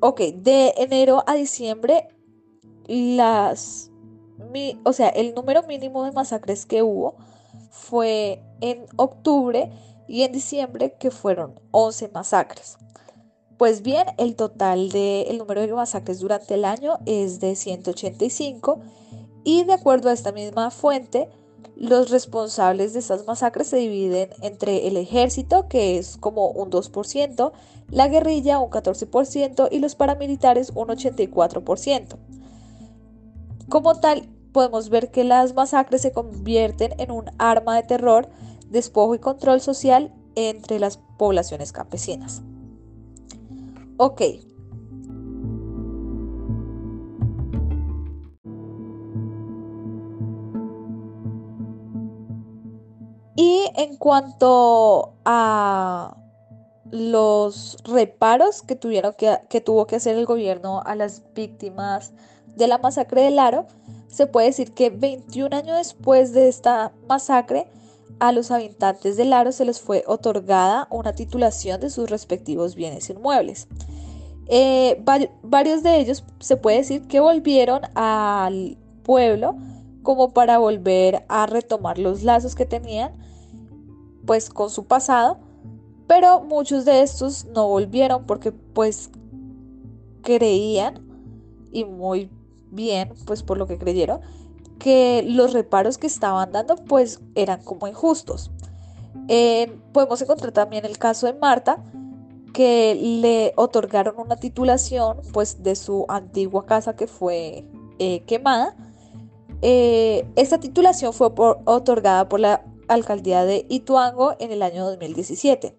Ok, 0.00 0.22
de 0.34 0.74
enero 0.76 1.22
a 1.28 1.34
diciembre, 1.34 2.08
las, 2.88 3.92
o 4.82 4.92
sea, 4.92 5.10
el 5.10 5.34
número 5.34 5.62
mínimo 5.62 6.02
de 6.04 6.10
masacres 6.10 6.66
que 6.66 6.82
hubo 6.82 7.14
fue 7.70 8.42
en 8.60 8.86
octubre 8.96 9.70
y 10.08 10.22
en 10.22 10.32
diciembre 10.32 10.96
que 10.98 11.12
fueron 11.12 11.60
11 11.70 12.08
masacres. 12.08 12.76
Pues 13.62 13.82
bien, 13.82 14.08
el 14.18 14.34
total 14.34 14.88
del 14.88 15.38
número 15.38 15.60
de 15.60 15.72
masacres 15.72 16.18
durante 16.18 16.54
el 16.54 16.64
año 16.64 16.98
es 17.06 17.38
de 17.38 17.54
185 17.54 18.80
y 19.44 19.62
de 19.62 19.72
acuerdo 19.72 20.08
a 20.08 20.12
esta 20.12 20.32
misma 20.32 20.72
fuente, 20.72 21.28
los 21.76 22.10
responsables 22.10 22.92
de 22.92 22.98
estas 22.98 23.24
masacres 23.24 23.68
se 23.68 23.76
dividen 23.76 24.30
entre 24.40 24.88
el 24.88 24.96
ejército, 24.96 25.68
que 25.68 25.96
es 25.96 26.16
como 26.16 26.48
un 26.48 26.72
2%, 26.72 27.52
la 27.88 28.08
guerrilla 28.08 28.58
un 28.58 28.68
14% 28.68 29.68
y 29.70 29.78
los 29.78 29.94
paramilitares 29.94 30.72
un 30.74 30.88
84%. 30.88 32.16
Como 33.68 34.00
tal, 34.00 34.28
podemos 34.50 34.88
ver 34.88 35.12
que 35.12 35.22
las 35.22 35.54
masacres 35.54 36.02
se 36.02 36.10
convierten 36.10 36.98
en 36.98 37.12
un 37.12 37.26
arma 37.38 37.76
de 37.76 37.84
terror, 37.84 38.28
despojo 38.70 39.14
y 39.14 39.20
control 39.20 39.60
social 39.60 40.12
entre 40.34 40.80
las 40.80 40.96
poblaciones 41.16 41.70
campesinas. 41.70 42.42
Ok, 44.04 44.20
Y 53.36 53.70
en 53.76 53.96
cuanto 53.98 55.14
a 55.24 56.16
los 56.90 57.76
reparos 57.84 58.62
que, 58.62 58.74
tuvieron 58.74 59.14
que, 59.14 59.60
tuvo 59.60 59.86
que 59.86 59.94
hacer 59.94 60.16
el 60.16 60.26
gobierno 60.26 60.82
a 60.84 60.96
las 60.96 61.22
víctimas 61.32 62.12
de 62.56 62.66
la 62.66 62.78
masacre 62.78 63.22
del 63.22 63.38
Aro, 63.38 63.66
se 64.08 64.26
puede 64.26 64.48
decir 64.48 64.74
que 64.74 64.90
21 64.90 65.56
años 65.56 65.76
después 65.76 66.32
de 66.32 66.48
esta 66.48 66.90
masacre, 67.08 67.68
a 68.22 68.30
los 68.30 68.52
habitantes 68.52 69.16
del 69.16 69.32
Aro 69.32 69.50
se 69.50 69.64
les 69.64 69.80
fue 69.80 70.04
otorgada 70.06 70.86
una 70.90 71.12
titulación 71.12 71.80
de 71.80 71.90
sus 71.90 72.08
respectivos 72.08 72.76
bienes 72.76 73.10
inmuebles. 73.10 73.66
Eh, 74.48 75.02
varios 75.42 75.82
de 75.82 76.00
ellos 76.00 76.24
se 76.40 76.56
puede 76.56 76.78
decir 76.78 77.06
que 77.06 77.20
volvieron 77.20 77.82
al 77.94 78.76
pueblo 79.02 79.56
como 80.02 80.32
para 80.32 80.58
volver 80.58 81.24
a 81.28 81.46
retomar 81.46 81.98
los 81.98 82.22
lazos 82.22 82.54
que 82.54 82.66
tenían 82.66 83.12
pues 84.26 84.50
con 84.50 84.70
su 84.70 84.84
pasado, 84.84 85.38
pero 86.06 86.42
muchos 86.42 86.84
de 86.84 87.02
estos 87.02 87.46
no 87.46 87.68
volvieron 87.68 88.26
porque 88.26 88.52
pues 88.52 89.10
creían 90.22 91.06
y 91.72 91.84
muy 91.84 92.30
bien 92.70 93.12
pues 93.26 93.42
por 93.42 93.58
lo 93.58 93.66
que 93.66 93.78
creyeron 93.78 94.20
que 94.78 95.24
los 95.26 95.52
reparos 95.52 95.98
que 95.98 96.08
estaban 96.08 96.50
dando 96.52 96.74
pues 96.76 97.20
eran 97.36 97.62
como 97.62 97.86
injustos. 97.86 98.50
podemos 99.92 100.20
encontrar 100.20 100.52
también 100.52 100.84
el 100.84 100.98
caso 100.98 101.26
de 101.26 101.34
Marta, 101.34 101.82
que 102.52 102.94
le 102.94 103.52
otorgaron 103.56 104.14
una 104.18 104.36
titulación 104.36 105.18
pues 105.32 105.62
de 105.62 105.74
su 105.76 106.06
antigua 106.08 106.66
casa 106.66 106.96
que 106.96 107.06
fue 107.06 107.64
eh, 107.98 108.22
quemada. 108.26 108.76
Eh, 109.62 110.26
esta 110.36 110.58
titulación 110.58 111.12
fue 111.12 111.28
otorgada 111.64 112.28
por 112.28 112.40
la 112.40 112.64
alcaldía 112.88 113.44
de 113.44 113.64
Ituango 113.68 114.34
en 114.38 114.52
el 114.52 114.62
año 114.62 114.84
2017 114.84 115.76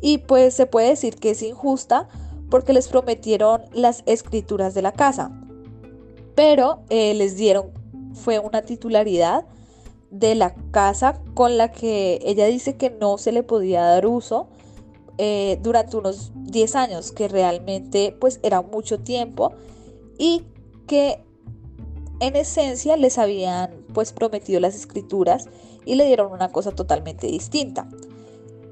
y 0.00 0.18
pues 0.18 0.54
se 0.54 0.66
puede 0.66 0.88
decir 0.88 1.16
que 1.16 1.30
es 1.30 1.42
injusta 1.42 2.08
porque 2.50 2.72
les 2.72 2.88
prometieron 2.88 3.62
las 3.72 4.02
escrituras 4.06 4.74
de 4.74 4.82
la 4.82 4.92
casa, 4.92 5.30
pero 6.34 6.80
eh, 6.90 7.14
les 7.14 7.36
dieron 7.36 7.72
fue 8.14 8.38
una 8.38 8.62
titularidad 8.62 9.46
de 10.10 10.34
la 10.34 10.54
casa 10.70 11.20
con 11.34 11.56
la 11.56 11.72
que 11.72 12.20
ella 12.24 12.46
dice 12.46 12.76
que 12.76 12.90
no 12.90 13.18
se 13.18 13.32
le 13.32 13.42
podía 13.42 13.82
dar 13.82 14.06
uso 14.06 14.48
eh, 15.18 15.58
durante 15.62 15.96
unos 15.96 16.32
10 16.34 16.74
años, 16.76 17.12
que 17.12 17.28
realmente 17.28 18.16
pues 18.18 18.40
era 18.42 18.62
mucho 18.62 19.00
tiempo 19.00 19.52
y 20.18 20.42
que 20.86 21.24
en 22.20 22.36
esencia 22.36 22.96
les 22.96 23.18
habían 23.18 23.84
pues 23.92 24.12
prometido 24.12 24.60
las 24.60 24.74
escrituras 24.74 25.46
y 25.84 25.94
le 25.94 26.06
dieron 26.06 26.32
una 26.32 26.50
cosa 26.50 26.72
totalmente 26.72 27.26
distinta. 27.26 27.88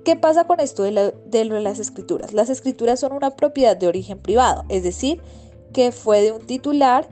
¿Qué 0.04 0.16
pasa 0.16 0.44
con 0.44 0.58
esto 0.58 0.82
de, 0.82 1.14
de 1.26 1.44
las 1.44 1.78
escrituras? 1.78 2.32
Las 2.32 2.50
escrituras 2.50 2.98
son 2.98 3.12
una 3.12 3.30
propiedad 3.36 3.76
de 3.76 3.86
origen 3.86 4.18
privado, 4.18 4.64
es 4.68 4.82
decir, 4.82 5.20
que 5.72 5.92
fue 5.92 6.22
de 6.22 6.32
un 6.32 6.44
titular 6.44 7.08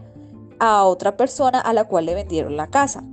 a 0.59 0.85
otra 0.85 1.17
persona 1.17 1.61
a 1.61 1.73
la 1.73 1.85
cual 1.85 2.07
le 2.07 2.15
vendieron 2.15 2.57
la 2.57 2.69
casa. 2.69 3.05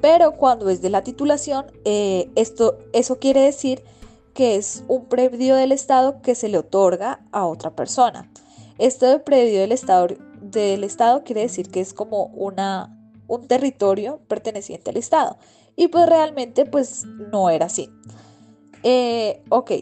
Pero 0.00 0.32
cuando 0.32 0.68
es 0.68 0.82
de 0.82 0.90
la 0.90 1.02
titulación, 1.02 1.66
eh, 1.84 2.30
esto, 2.34 2.78
eso 2.92 3.18
quiere 3.20 3.42
decir 3.42 3.84
que 4.34 4.56
es 4.56 4.84
un 4.88 5.06
predio 5.06 5.56
del 5.56 5.72
Estado 5.72 6.22
que 6.22 6.34
se 6.34 6.48
le 6.48 6.58
otorga 6.58 7.20
a 7.32 7.46
otra 7.46 7.74
persona. 7.74 8.30
Esto 8.78 9.06
de 9.06 9.18
predio 9.18 9.60
del 9.60 9.72
Estado, 9.72 10.08
del 10.40 10.84
Estado 10.84 11.22
quiere 11.24 11.42
decir 11.42 11.70
que 11.70 11.80
es 11.80 11.92
como 11.94 12.26
una, 12.26 12.96
un 13.28 13.46
territorio 13.46 14.20
perteneciente 14.28 14.90
al 14.90 14.96
Estado. 14.96 15.36
Y 15.76 15.88
pues 15.88 16.06
realmente 16.08 16.64
pues 16.64 17.04
no 17.04 17.50
era 17.50 17.66
así. 17.66 17.90
Eh, 18.82 19.42
ok, 19.48 19.72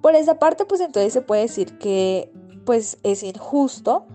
por 0.00 0.14
esa 0.14 0.38
parte 0.38 0.64
pues 0.64 0.80
entonces 0.80 1.12
se 1.12 1.22
puede 1.22 1.42
decir 1.42 1.78
que 1.78 2.30
pues 2.64 2.98
es 3.02 3.22
injusto 3.22 4.06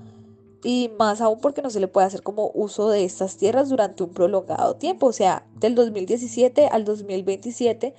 y 0.64 0.92
más 0.98 1.22
aún 1.22 1.40
porque 1.40 1.62
no 1.62 1.70
se 1.70 1.80
le 1.80 1.88
puede 1.88 2.08
hacer 2.08 2.22
como 2.22 2.52
uso 2.54 2.90
de 2.90 3.06
estas 3.06 3.38
tierras 3.38 3.70
durante 3.70 4.04
un 4.04 4.10
prolongado 4.10 4.76
tiempo, 4.76 5.08
o 5.08 5.14
sea, 5.14 5.46
del 5.56 5.76
2017 5.76 6.68
al 6.68 6.86
2027 6.86 7.94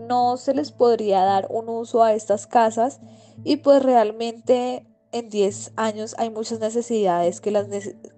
no 0.00 0.36
se 0.36 0.54
les 0.54 0.72
podría 0.72 1.22
dar 1.22 1.46
un 1.50 1.68
uso 1.68 2.02
a 2.02 2.14
estas 2.14 2.46
casas 2.46 3.00
y 3.44 3.56
pues 3.56 3.82
realmente 3.82 4.86
en 5.12 5.28
10 5.28 5.72
años 5.76 6.14
hay 6.18 6.30
muchas 6.30 6.60
necesidades 6.60 7.40
que 7.40 7.50
las, 7.50 7.66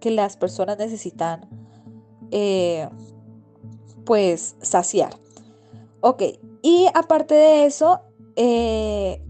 que 0.01 0.11
las 0.11 0.37
personas 0.37 0.79
necesitan 0.79 1.49
eh, 2.31 2.88
pues 4.05 4.57
saciar. 4.62 5.14
Ok, 6.01 6.23
y 6.62 6.88
aparte 6.95 7.35
de 7.35 7.66
eso, 7.66 8.01
eh, 8.37 9.23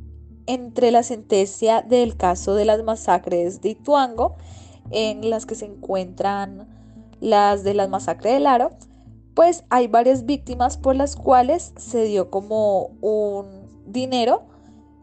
entre 0.47 0.91
la 0.91 1.03
sentencia 1.03 1.83
del 1.83 2.17
caso 2.17 2.55
de 2.55 2.65
las 2.65 2.83
masacres 2.83 3.61
de 3.61 3.71
Ituango, 3.71 4.37
en 4.91 5.29
las 5.31 5.47
que 5.47 5.55
se 5.55 5.67
encuentran 5.67 6.69
las 7.21 7.63
de 7.63 7.75
las 7.75 7.89
masacres 7.89 8.35
del 8.35 8.47
Aro, 8.47 8.73
pues 9.35 9.65
hay 9.71 9.89
varias 9.89 10.27
víctimas 10.27 10.77
por 10.77 10.97
las 10.97 11.17
cuales 11.17 11.73
se 11.77 12.05
dio 12.05 12.31
como 12.31 12.91
un 13.01 13.47
dinero 13.87 14.43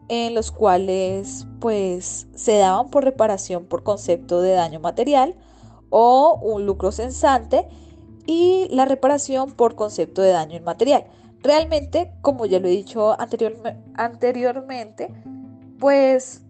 en 0.08 0.34
los 0.34 0.50
cuales 0.50 1.46
pues 1.60 2.26
se 2.34 2.58
daban 2.58 2.90
por 2.90 3.04
reparación 3.04 3.64
por 3.64 3.82
concepto 3.82 4.42
de 4.42 4.52
daño 4.52 4.80
material 4.80 5.34
o 5.90 6.38
un 6.42 6.66
lucro 6.66 6.92
censante 6.92 7.68
y 8.26 8.68
la 8.70 8.84
reparación 8.84 9.52
por 9.52 9.74
concepto 9.74 10.22
de 10.22 10.30
daño 10.30 10.56
inmaterial. 10.56 11.04
Realmente, 11.42 12.12
como 12.20 12.46
ya 12.46 12.60
lo 12.60 12.68
he 12.68 12.72
dicho 12.72 13.16
anteriormente, 13.94 15.08
pues 15.78 16.42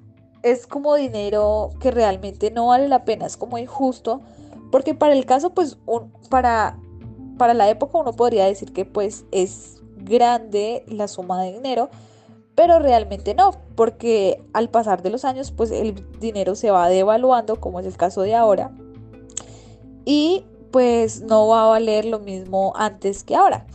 es 0.43 0.67
como 0.67 0.95
dinero 0.97 1.71
que 1.81 1.91
realmente 1.91 2.51
no 2.51 2.69
vale 2.69 2.89
la 2.89 3.05
pena, 3.05 3.27
es 3.27 3.37
como 3.37 3.59
injusto, 3.59 4.21
porque 4.73 4.95
para 4.95 5.13
el 5.13 5.27
caso, 5.27 5.51
pues, 5.51 5.79
para, 6.29 6.79
para 7.41 7.55
la 7.55 7.71
época 7.71 7.97
uno 7.97 8.13
podría 8.13 8.45
decir 8.45 8.71
que 8.75 8.85
pues 8.85 9.25
es 9.33 9.81
grande 9.97 10.85
la 10.89 11.09
suma 11.09 11.43
de 11.43 11.55
dinero, 11.55 11.89
pero 12.55 12.81
realmente 12.81 13.35
no, 13.35 13.53
porque 13.77 14.43
al 14.53 14.69
pasar 14.69 15.03
de 15.03 15.09
los 15.09 15.25
años, 15.25 15.51
pues 15.51 15.71
el 15.71 15.95
dinero 16.21 16.55
se 16.55 16.71
va 16.71 16.91
devaluando, 16.91 17.59
como 17.59 17.81
es 17.81 17.87
el 17.87 17.97
caso 17.97 18.21
de 18.21 18.35
ahora, 18.35 18.73
y 20.05 20.45
pues 20.71 21.23
no 21.23 21.49
va 21.49 21.65
a 21.65 21.69
valer 21.69 22.05
lo 22.05 22.19
mismo 22.19 22.75
antes 22.77 23.25
que 23.25 23.37
ahora. 23.37 23.67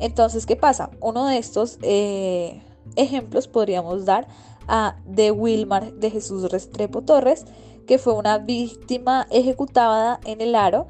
Entonces, 0.00 0.44
¿qué 0.44 0.56
pasa? 0.56 0.90
Uno 1.00 1.26
de 1.26 1.38
estos 1.38 1.78
eh, 1.80 2.62
ejemplos 2.94 3.48
podríamos 3.48 4.04
dar 4.04 4.28
a 4.68 4.96
de 5.06 5.30
Wilmar 5.30 5.94
de 5.94 6.10
Jesús 6.10 6.52
Restrepo 6.52 7.00
Torres, 7.00 7.46
que 7.86 7.96
fue 7.96 8.12
una 8.12 8.36
víctima 8.36 9.26
ejecutada 9.30 10.20
en 10.26 10.42
el 10.42 10.54
aro 10.54 10.88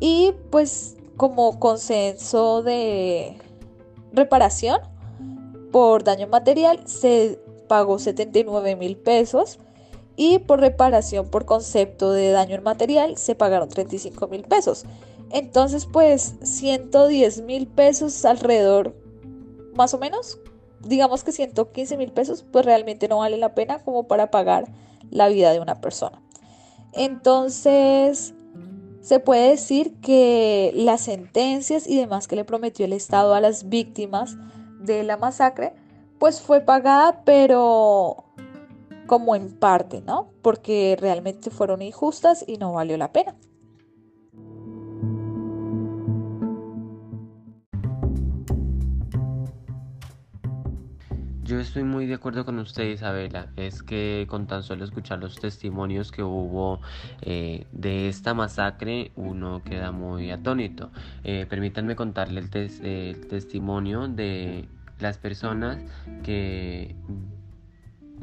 y 0.00 0.34
pues 0.50 0.96
como 1.16 1.58
consenso 1.58 2.62
de 2.62 3.36
reparación 4.12 4.80
por 5.70 6.04
daño 6.04 6.26
material 6.26 6.86
se 6.86 7.40
pagó 7.68 7.98
79 7.98 8.76
mil 8.76 8.96
pesos 8.96 9.58
y 10.16 10.38
por 10.40 10.60
reparación 10.60 11.28
por 11.28 11.46
concepto 11.46 12.12
de 12.12 12.30
daño 12.30 12.56
en 12.56 12.62
material 12.62 13.16
se 13.16 13.34
pagaron 13.34 13.68
35 13.68 14.28
mil 14.28 14.42
pesos. 14.42 14.84
Entonces 15.30 15.86
pues 15.86 16.34
110 16.42 17.42
mil 17.42 17.66
pesos 17.66 18.24
alrededor 18.24 18.94
más 19.74 19.94
o 19.94 19.98
menos 19.98 20.38
digamos 20.84 21.24
que 21.24 21.32
115 21.32 21.96
mil 21.96 22.12
pesos, 22.12 22.44
pues 22.50 22.64
realmente 22.64 23.08
no 23.08 23.18
vale 23.18 23.36
la 23.36 23.54
pena 23.54 23.78
como 23.80 24.04
para 24.06 24.30
pagar 24.30 24.68
la 25.10 25.28
vida 25.28 25.52
de 25.52 25.60
una 25.60 25.80
persona. 25.80 26.20
Entonces, 26.92 28.34
se 29.02 29.18
puede 29.18 29.50
decir 29.50 29.94
que 30.00 30.72
las 30.74 31.02
sentencias 31.02 31.86
y 31.86 31.98
demás 31.98 32.28
que 32.28 32.36
le 32.36 32.44
prometió 32.44 32.86
el 32.86 32.92
Estado 32.92 33.34
a 33.34 33.40
las 33.40 33.68
víctimas 33.68 34.36
de 34.78 35.02
la 35.02 35.16
masacre, 35.16 35.74
pues 36.18 36.40
fue 36.40 36.60
pagada, 36.60 37.22
pero 37.24 38.24
como 39.06 39.34
en 39.34 39.52
parte, 39.52 40.00
¿no? 40.00 40.30
Porque 40.40 40.96
realmente 40.98 41.50
fueron 41.50 41.82
injustas 41.82 42.44
y 42.46 42.56
no 42.58 42.72
valió 42.72 42.96
la 42.96 43.12
pena. 43.12 43.34
Yo 51.44 51.58
estoy 51.58 51.82
muy 51.82 52.06
de 52.06 52.14
acuerdo 52.14 52.44
con 52.44 52.60
usted, 52.60 52.84
Isabela. 52.84 53.48
Es 53.56 53.82
que 53.82 54.26
con 54.28 54.46
tan 54.46 54.62
solo 54.62 54.84
escuchar 54.84 55.18
los 55.18 55.40
testimonios 55.40 56.12
que 56.12 56.22
hubo 56.22 56.80
eh, 57.20 57.66
de 57.72 58.08
esta 58.08 58.32
masacre, 58.32 59.10
uno 59.16 59.60
queda 59.64 59.90
muy 59.90 60.30
atónito. 60.30 60.92
Eh, 61.24 61.46
permítanme 61.50 61.96
contarle 61.96 62.42
el, 62.42 63.26
testimonio 63.28 64.06
de 64.06 64.68
las 65.00 65.18
personas 65.18 65.78
que 66.22 66.94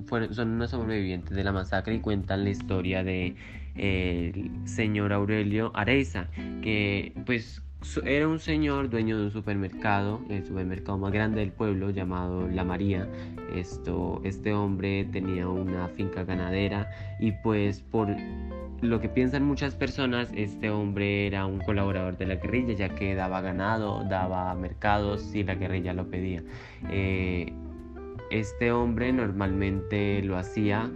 fueron, 0.05 0.33
son 0.33 0.51
unos 0.51 0.69
sobrevivientes 0.69 1.35
de 1.35 1.43
la 1.43 1.51
masacre 1.51 1.95
y 1.95 1.99
cuentan 1.99 2.45
la 2.45 2.51
historia 2.51 3.03
de 3.03 3.35
señor 4.63 5.11
Aurelio 5.11 5.71
Areiza, 5.75 6.27
que 6.61 7.13
pues 7.25 7.61
era 8.03 8.27
un 8.27 8.39
señor 8.39 8.89
dueño 8.89 9.17
de 9.17 9.25
un 9.25 9.31
supermercado, 9.31 10.21
el 10.29 10.45
supermercado 10.45 10.97
más 10.97 11.11
grande 11.11 11.39
del 11.39 11.51
pueblo 11.51 11.89
llamado 11.89 12.47
La 12.47 12.63
María. 12.63 13.07
Esto, 13.55 14.21
este 14.23 14.53
hombre 14.53 15.05
tenía 15.05 15.47
una 15.47 15.87
finca 15.89 16.23
ganadera 16.23 16.89
y 17.19 17.31
pues 17.31 17.81
por 17.81 18.09
lo 18.81 19.01
que 19.01 19.09
piensan 19.09 19.43
muchas 19.43 19.75
personas, 19.75 20.29
este 20.35 20.69
hombre 20.69 21.27
era 21.27 21.45
un 21.45 21.59
colaborador 21.59 22.17
de 22.17 22.27
la 22.27 22.35
guerrilla 22.35 22.73
ya 22.73 22.89
que 22.89 23.15
daba 23.15 23.41
ganado, 23.41 24.03
daba 24.03 24.53
mercados 24.55 25.21
si 25.21 25.43
la 25.43 25.55
guerrilla 25.55 25.93
lo 25.93 26.09
pedía. 26.09 26.43
Eh, 26.89 27.53
este 28.29 28.71
hombre 28.71 29.11
normalmente 29.11 30.21
lo 30.21 30.37
hacía, 30.37 30.89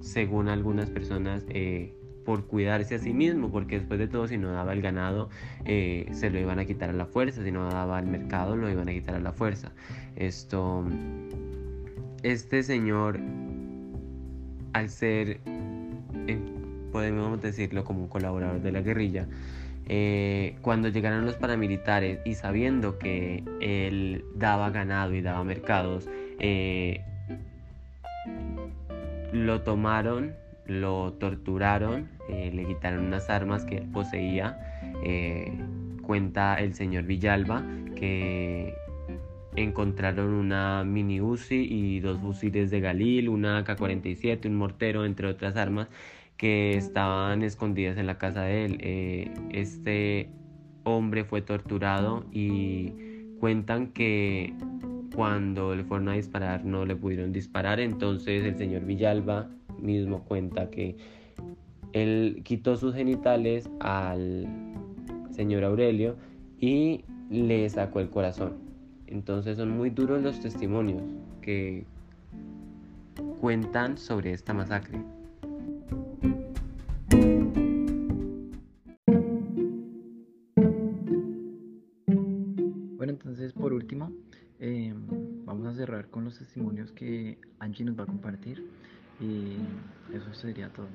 según 0.00 0.48
algunas 0.48 0.88
personas, 0.88 1.44
eh, 1.48 1.94
por 2.30 2.46
cuidarse 2.46 2.94
a 2.94 2.98
sí 3.00 3.12
mismo, 3.12 3.50
porque 3.50 3.80
después 3.80 3.98
de 3.98 4.06
todo 4.06 4.28
si 4.28 4.38
no 4.38 4.52
daba 4.52 4.72
el 4.72 4.80
ganado 4.82 5.30
eh, 5.64 6.08
se 6.12 6.30
lo 6.30 6.38
iban 6.38 6.60
a 6.60 6.64
quitar 6.64 6.88
a 6.88 6.92
la 6.92 7.06
fuerza, 7.06 7.42
si 7.42 7.50
no 7.50 7.68
daba 7.68 7.98
el 7.98 8.06
mercado 8.06 8.54
lo 8.54 8.70
iban 8.70 8.88
a 8.88 8.92
quitar 8.92 9.16
a 9.16 9.18
la 9.18 9.32
fuerza. 9.32 9.72
Esto, 10.14 10.84
este 12.22 12.62
señor, 12.62 13.18
al 14.74 14.90
ser, 14.90 15.40
eh, 16.28 16.38
podemos 16.92 17.42
decirlo 17.42 17.82
como 17.82 18.02
un 18.02 18.08
colaborador 18.08 18.62
de 18.62 18.70
la 18.70 18.80
guerrilla, 18.80 19.26
eh, 19.88 20.54
cuando 20.62 20.86
llegaron 20.86 21.26
los 21.26 21.34
paramilitares 21.34 22.20
y 22.24 22.34
sabiendo 22.34 22.96
que 22.96 23.42
él 23.60 24.24
daba 24.36 24.70
ganado 24.70 25.14
y 25.14 25.20
daba 25.20 25.42
mercados, 25.42 26.08
lo 29.32 29.62
tomaron, 29.62 30.32
lo 30.66 31.12
torturaron, 31.14 32.08
eh, 32.28 32.50
le 32.54 32.64
quitaron 32.64 33.06
unas 33.06 33.30
armas 33.30 33.64
que 33.64 33.78
él 33.78 33.88
poseía. 33.92 34.58
Eh, 35.04 35.52
cuenta 36.02 36.56
el 36.56 36.74
señor 36.74 37.04
Villalba 37.04 37.64
que 37.96 38.74
encontraron 39.56 40.28
una 40.28 40.84
mini 40.84 41.20
Uzi 41.20 41.66
y 41.68 42.00
dos 42.00 42.20
fusiles 42.20 42.70
de 42.70 42.80
Galil, 42.80 43.28
una 43.28 43.58
AK-47, 43.58 44.46
un 44.46 44.56
mortero, 44.56 45.04
entre 45.04 45.26
otras 45.26 45.56
armas 45.56 45.88
que 46.36 46.76
estaban 46.76 47.42
escondidas 47.42 47.98
en 47.98 48.06
la 48.06 48.16
casa 48.16 48.42
de 48.42 48.64
él. 48.64 48.78
Eh, 48.80 49.30
este 49.50 50.30
hombre 50.84 51.24
fue 51.24 51.42
torturado 51.42 52.24
y 52.32 52.92
cuentan 53.38 53.88
que 53.88 54.54
cuando 55.14 55.74
le 55.74 55.84
fueron 55.84 56.08
a 56.08 56.14
disparar 56.14 56.64
no 56.64 56.86
le 56.86 56.96
pudieron 56.96 57.32
disparar, 57.32 57.80
entonces 57.80 58.44
el 58.44 58.56
señor 58.56 58.86
Villalba 58.86 59.50
mismo 59.80 60.24
cuenta 60.24 60.70
que 60.70 60.96
él 61.92 62.42
quitó 62.44 62.76
sus 62.76 62.94
genitales 62.94 63.68
al 63.80 64.46
señor 65.30 65.64
Aurelio 65.64 66.16
y 66.58 67.04
le 67.30 67.68
sacó 67.68 68.00
el 68.00 68.10
corazón. 68.10 68.58
Entonces 69.06 69.56
son 69.56 69.70
muy 69.70 69.90
duros 69.90 70.22
los 70.22 70.40
testimonios 70.40 71.02
que 71.42 71.84
cuentan 73.40 73.98
sobre 73.98 74.32
esta 74.32 74.54
masacre. 74.54 75.00
Bueno, 82.96 83.12
entonces 83.12 83.52
por 83.52 83.72
último, 83.72 84.12
eh, 84.60 84.94
vamos 85.44 85.66
a 85.66 85.74
cerrar 85.74 86.08
con 86.08 86.24
los 86.24 86.38
testimonios 86.38 86.92
que 86.92 87.38
Angie 87.58 87.84
nos 87.84 87.98
va 87.98 88.04
a 88.04 88.06
compartir 88.06 88.64
y 89.20 89.56
eso 90.14 90.32
sería 90.34 90.68
todo. 90.72 90.88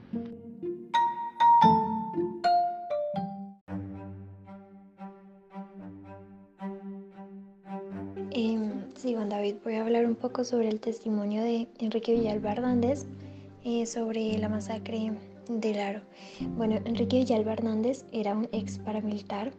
Em, 8.31 8.93
sí, 8.95 9.13
Juan 9.13 9.29
David, 9.29 9.55
voy 9.63 9.75
a 9.75 9.81
hablar 9.81 10.05
un 10.05 10.15
poco 10.15 10.43
sobre 10.43 10.69
el 10.69 10.81
testimonio 10.81 11.41
de 11.41 11.67
Enrique 11.79 12.13
Villalba 12.13 12.51
Hernández 12.51 13.05
eh, 13.63 13.85
sobre 13.85 14.37
la 14.37 14.49
masacre 14.49 15.13
del 15.47 15.79
Aro. 15.79 16.01
Bueno, 16.57 16.75
Enrique 16.85 17.19
Villalba 17.19 17.53
Hernández 17.53 18.05
era 18.11 18.35
un 18.35 18.49
ex 18.51 18.79
paramilitar. 18.79 19.53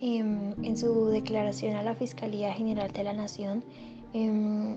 Em, 0.00 0.52
en 0.62 0.76
su 0.76 1.06
declaración 1.06 1.74
a 1.74 1.82
la 1.82 1.94
Fiscalía 1.94 2.52
General 2.52 2.92
de 2.92 3.02
la 3.02 3.12
Nación, 3.12 3.64
em, 4.12 4.76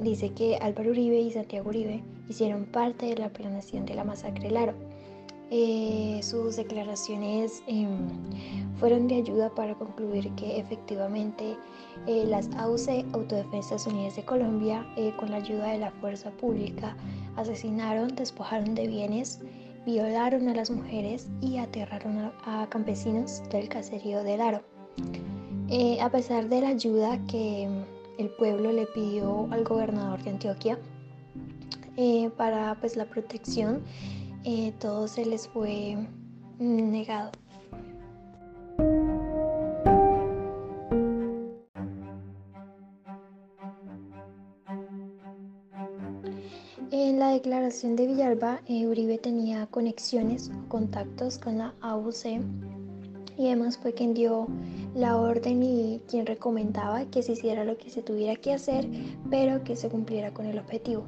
dice 0.00 0.30
que 0.30 0.56
Álvaro 0.56 0.90
Uribe 0.90 1.20
y 1.20 1.30
Santiago 1.30 1.68
Uribe 1.68 2.02
hicieron 2.28 2.64
parte 2.66 3.06
de 3.06 3.16
la 3.16 3.28
planeación 3.28 3.86
de 3.86 3.94
la 3.94 4.04
masacre 4.04 4.48
del 4.48 4.56
Aro. 4.56 4.74
Eh, 5.50 6.20
sus 6.22 6.56
declaraciones 6.56 7.62
em, 7.66 8.08
fueron 8.80 9.06
de 9.06 9.16
ayuda 9.16 9.54
para 9.54 9.74
concluir 9.74 10.30
que 10.32 10.58
efectivamente 10.58 11.56
eh, 12.06 12.24
las 12.26 12.48
AUC, 12.56 13.04
Autodefensas 13.12 13.86
Unidas 13.86 14.16
de 14.16 14.24
Colombia, 14.24 14.84
eh, 14.96 15.12
con 15.18 15.30
la 15.30 15.36
ayuda 15.36 15.68
de 15.68 15.78
la 15.78 15.90
fuerza 15.92 16.30
pública, 16.30 16.96
asesinaron, 17.36 18.16
despojaron 18.16 18.74
de 18.74 18.88
bienes, 18.88 19.40
violaron 19.84 20.48
a 20.48 20.54
las 20.54 20.70
mujeres 20.70 21.28
y 21.40 21.58
aterraron 21.58 22.18
a, 22.18 22.62
a 22.62 22.68
campesinos 22.70 23.42
del 23.50 23.68
caserío 23.68 24.24
del 24.24 24.40
Aro. 24.40 24.62
a 26.00 26.10
pesar 26.10 26.48
de 26.48 26.62
la 26.62 26.68
ayuda 26.68 27.20
que 27.26 27.68
el 28.18 28.30
pueblo 28.30 28.72
le 28.72 28.86
pidió 28.86 29.48
al 29.50 29.64
gobernador 29.64 30.22
de 30.22 30.30
Antioquia 30.30 30.78
para 32.36 32.76
pues, 32.80 32.96
la 32.96 33.04
protección, 33.04 33.82
eh, 34.44 34.72
todo 34.78 35.08
se 35.08 35.24
les 35.24 35.48
fue 35.48 35.96
mm, 36.58 36.90
negado. 36.90 37.30
En 46.90 47.18
la 47.18 47.30
declaración 47.30 47.96
de 47.96 48.06
Villalba, 48.06 48.60
eh, 48.66 48.86
Uribe 48.86 49.18
tenía 49.18 49.66
conexiones 49.66 50.50
o 50.50 50.68
contactos 50.68 51.38
con 51.38 51.58
la 51.58 51.74
AUC 51.80 52.40
y 53.36 53.46
además 53.46 53.78
fue 53.78 53.92
quien 53.92 54.14
dio 54.14 54.46
la 54.94 55.16
orden 55.16 55.62
y 55.62 56.00
quien 56.08 56.26
recomendaba 56.26 57.04
que 57.06 57.22
se 57.22 57.32
hiciera 57.32 57.64
lo 57.64 57.76
que 57.76 57.90
se 57.90 58.02
tuviera 58.02 58.36
que 58.36 58.52
hacer, 58.52 58.86
pero 59.30 59.64
que 59.64 59.76
se 59.76 59.88
cumpliera 59.88 60.32
con 60.32 60.46
el 60.46 60.58
objetivo. 60.58 61.04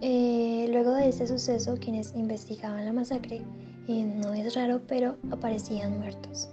Eh, 0.00 0.68
luego 0.70 0.92
de 0.92 1.08
este 1.08 1.26
suceso, 1.26 1.76
quienes 1.80 2.14
investigaban 2.14 2.84
la 2.84 2.92
masacre, 2.92 3.42
eh, 3.88 4.04
no 4.04 4.34
es 4.34 4.54
raro, 4.54 4.80
pero 4.86 5.16
aparecían 5.30 5.98
muertos. 5.98 6.48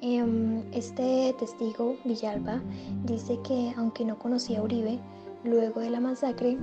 Em, 0.00 0.62
este 0.72 1.32
testigo, 1.38 1.96
Villalba, 2.04 2.60
dice 3.04 3.38
que 3.46 3.72
aunque 3.76 4.04
no 4.04 4.18
conocía 4.18 4.58
a 4.58 4.62
Uribe, 4.62 4.98
luego 5.44 5.80
de 5.80 5.90
la 5.90 6.00
masacre 6.00 6.56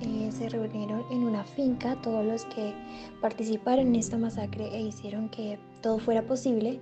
eh, 0.00 0.30
se 0.32 0.48
reunieron 0.48 1.04
en 1.10 1.24
una 1.24 1.44
finca 1.44 2.00
todos 2.00 2.24
los 2.24 2.44
que 2.46 2.74
participaron 3.20 3.88
en 3.88 3.96
esta 3.96 4.16
masacre 4.16 4.74
e 4.74 4.80
hicieron 4.80 5.28
que 5.28 5.58
todo 5.86 6.00
fuera 6.00 6.26
posible 6.26 6.80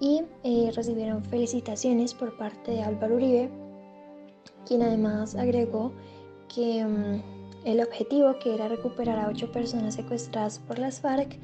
y 0.00 0.22
recibieron 0.70 1.24
felicitaciones 1.24 2.14
por 2.14 2.36
parte 2.36 2.70
de 2.70 2.82
Álvaro 2.82 3.16
Uribe, 3.16 3.50
quien 4.64 4.82
además 4.82 5.34
agregó 5.34 5.92
que... 6.48 6.78
Em, 6.78 7.22
el 7.64 7.80
objetivo, 7.82 8.38
que 8.38 8.54
era 8.54 8.68
recuperar 8.68 9.18
a 9.18 9.28
ocho 9.28 9.50
personas 9.50 9.96
secuestradas 9.96 10.60
por 10.60 10.78
las 10.78 11.00
FARC, 11.00 11.38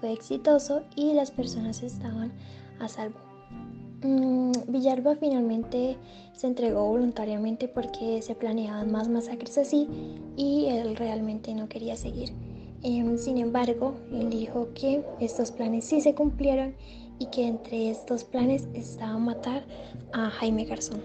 fue 0.00 0.12
exitoso 0.12 0.82
y 0.94 1.12
las 1.12 1.32
personas 1.32 1.82
estaban 1.82 2.32
a 2.78 2.88
salvo. 2.88 3.18
Mm, 4.02 4.52
Villalba 4.68 5.16
finalmente 5.16 5.96
se 6.34 6.46
entregó 6.46 6.86
voluntariamente 6.86 7.66
porque 7.66 8.22
se 8.22 8.36
planeaban 8.36 8.92
más 8.92 9.08
masacres 9.08 9.58
así 9.58 9.88
y 10.36 10.66
él 10.66 10.94
realmente 10.96 11.52
no 11.52 11.68
quería 11.68 11.96
seguir. 11.96 12.32
Em, 12.88 13.18
sin 13.18 13.38
embargo, 13.38 13.96
él 14.12 14.30
dijo 14.30 14.68
que 14.72 15.02
estos 15.20 15.50
planes 15.50 15.86
sí 15.86 16.00
se 16.00 16.14
cumplieron 16.14 16.74
y 17.18 17.26
que 17.26 17.48
entre 17.48 17.90
estos 17.90 18.22
planes 18.22 18.68
estaba 18.74 19.18
matar 19.18 19.66
a 20.12 20.30
Jaime 20.30 20.64
Garzón. 20.66 21.00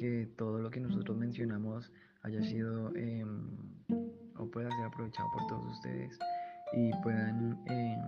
que 0.00 0.26
todo 0.36 0.60
lo 0.60 0.70
que 0.70 0.80
nosotros 0.80 1.16
mencionamos 1.18 1.92
haya 2.22 2.42
sido 2.42 2.94
em, 2.96 3.46
o 4.36 4.46
pueda 4.50 4.70
ser 4.70 4.86
aprovechado 4.86 5.28
por 5.32 5.46
todos 5.46 5.72
ustedes 5.72 6.18
y 6.72 6.90
puedan 7.02 7.58
em, 7.66 8.00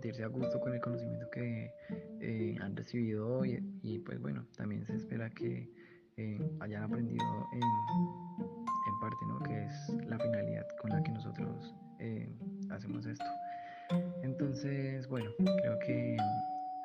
sentirse 0.00 0.24
a 0.24 0.28
gusto 0.28 0.58
con 0.58 0.72
el 0.72 0.80
conocimiento 0.80 1.28
que 1.28 1.74
eh, 2.22 2.56
han 2.62 2.74
recibido 2.74 3.36
hoy 3.36 3.62
y 3.82 3.98
pues 3.98 4.18
bueno, 4.18 4.46
también 4.56 4.82
se 4.86 4.96
espera 4.96 5.28
que 5.28 5.68
em, 6.16 6.48
hayan 6.60 6.84
aprendido 6.84 7.46
en, 7.52 7.60
en 7.60 8.98
parte, 8.98 9.26
¿no? 9.28 9.38
Que 9.40 9.64
es 9.66 10.06
la 10.06 10.18
finalidad 10.18 10.66
con 10.80 10.90
la 10.90 11.02
que 11.02 11.12
nosotros 11.12 11.74
hacemos 12.70 13.04
esto. 13.04 13.26
Entonces, 14.22 15.06
bueno, 15.06 15.32
creo 15.36 15.78
que 15.80 16.16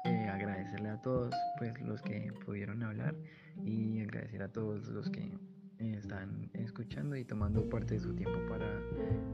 eh, 0.04 0.28
agradecerle 0.28 0.90
a 0.90 1.02
todos 1.02 1.34
pues 1.58 1.80
los 1.84 2.02
que 2.02 2.34
pudieron 2.46 2.84
hablar 2.84 3.16
y 3.64 4.02
agradecer 4.02 4.44
a 4.44 4.50
todos 4.50 4.90
los 4.90 5.10
que 5.10 5.22
eh, 5.22 5.96
están 5.98 6.50
escuchando 6.52 7.16
y 7.16 7.24
tomando 7.24 7.70
parte 7.70 7.94
de 7.94 8.02
su 8.02 8.14
tiempo 8.14 8.40
para 8.50 8.78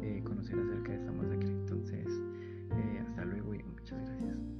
eh, 0.03 0.21
conocer 0.23 0.59
acerca 0.59 0.91
de 0.91 0.97
esta 0.99 1.11
eh, 2.75 3.03
hasta 3.07 3.25
luego 3.25 3.53
y 3.55 3.63
muchas 3.63 3.99
gracias. 3.99 4.50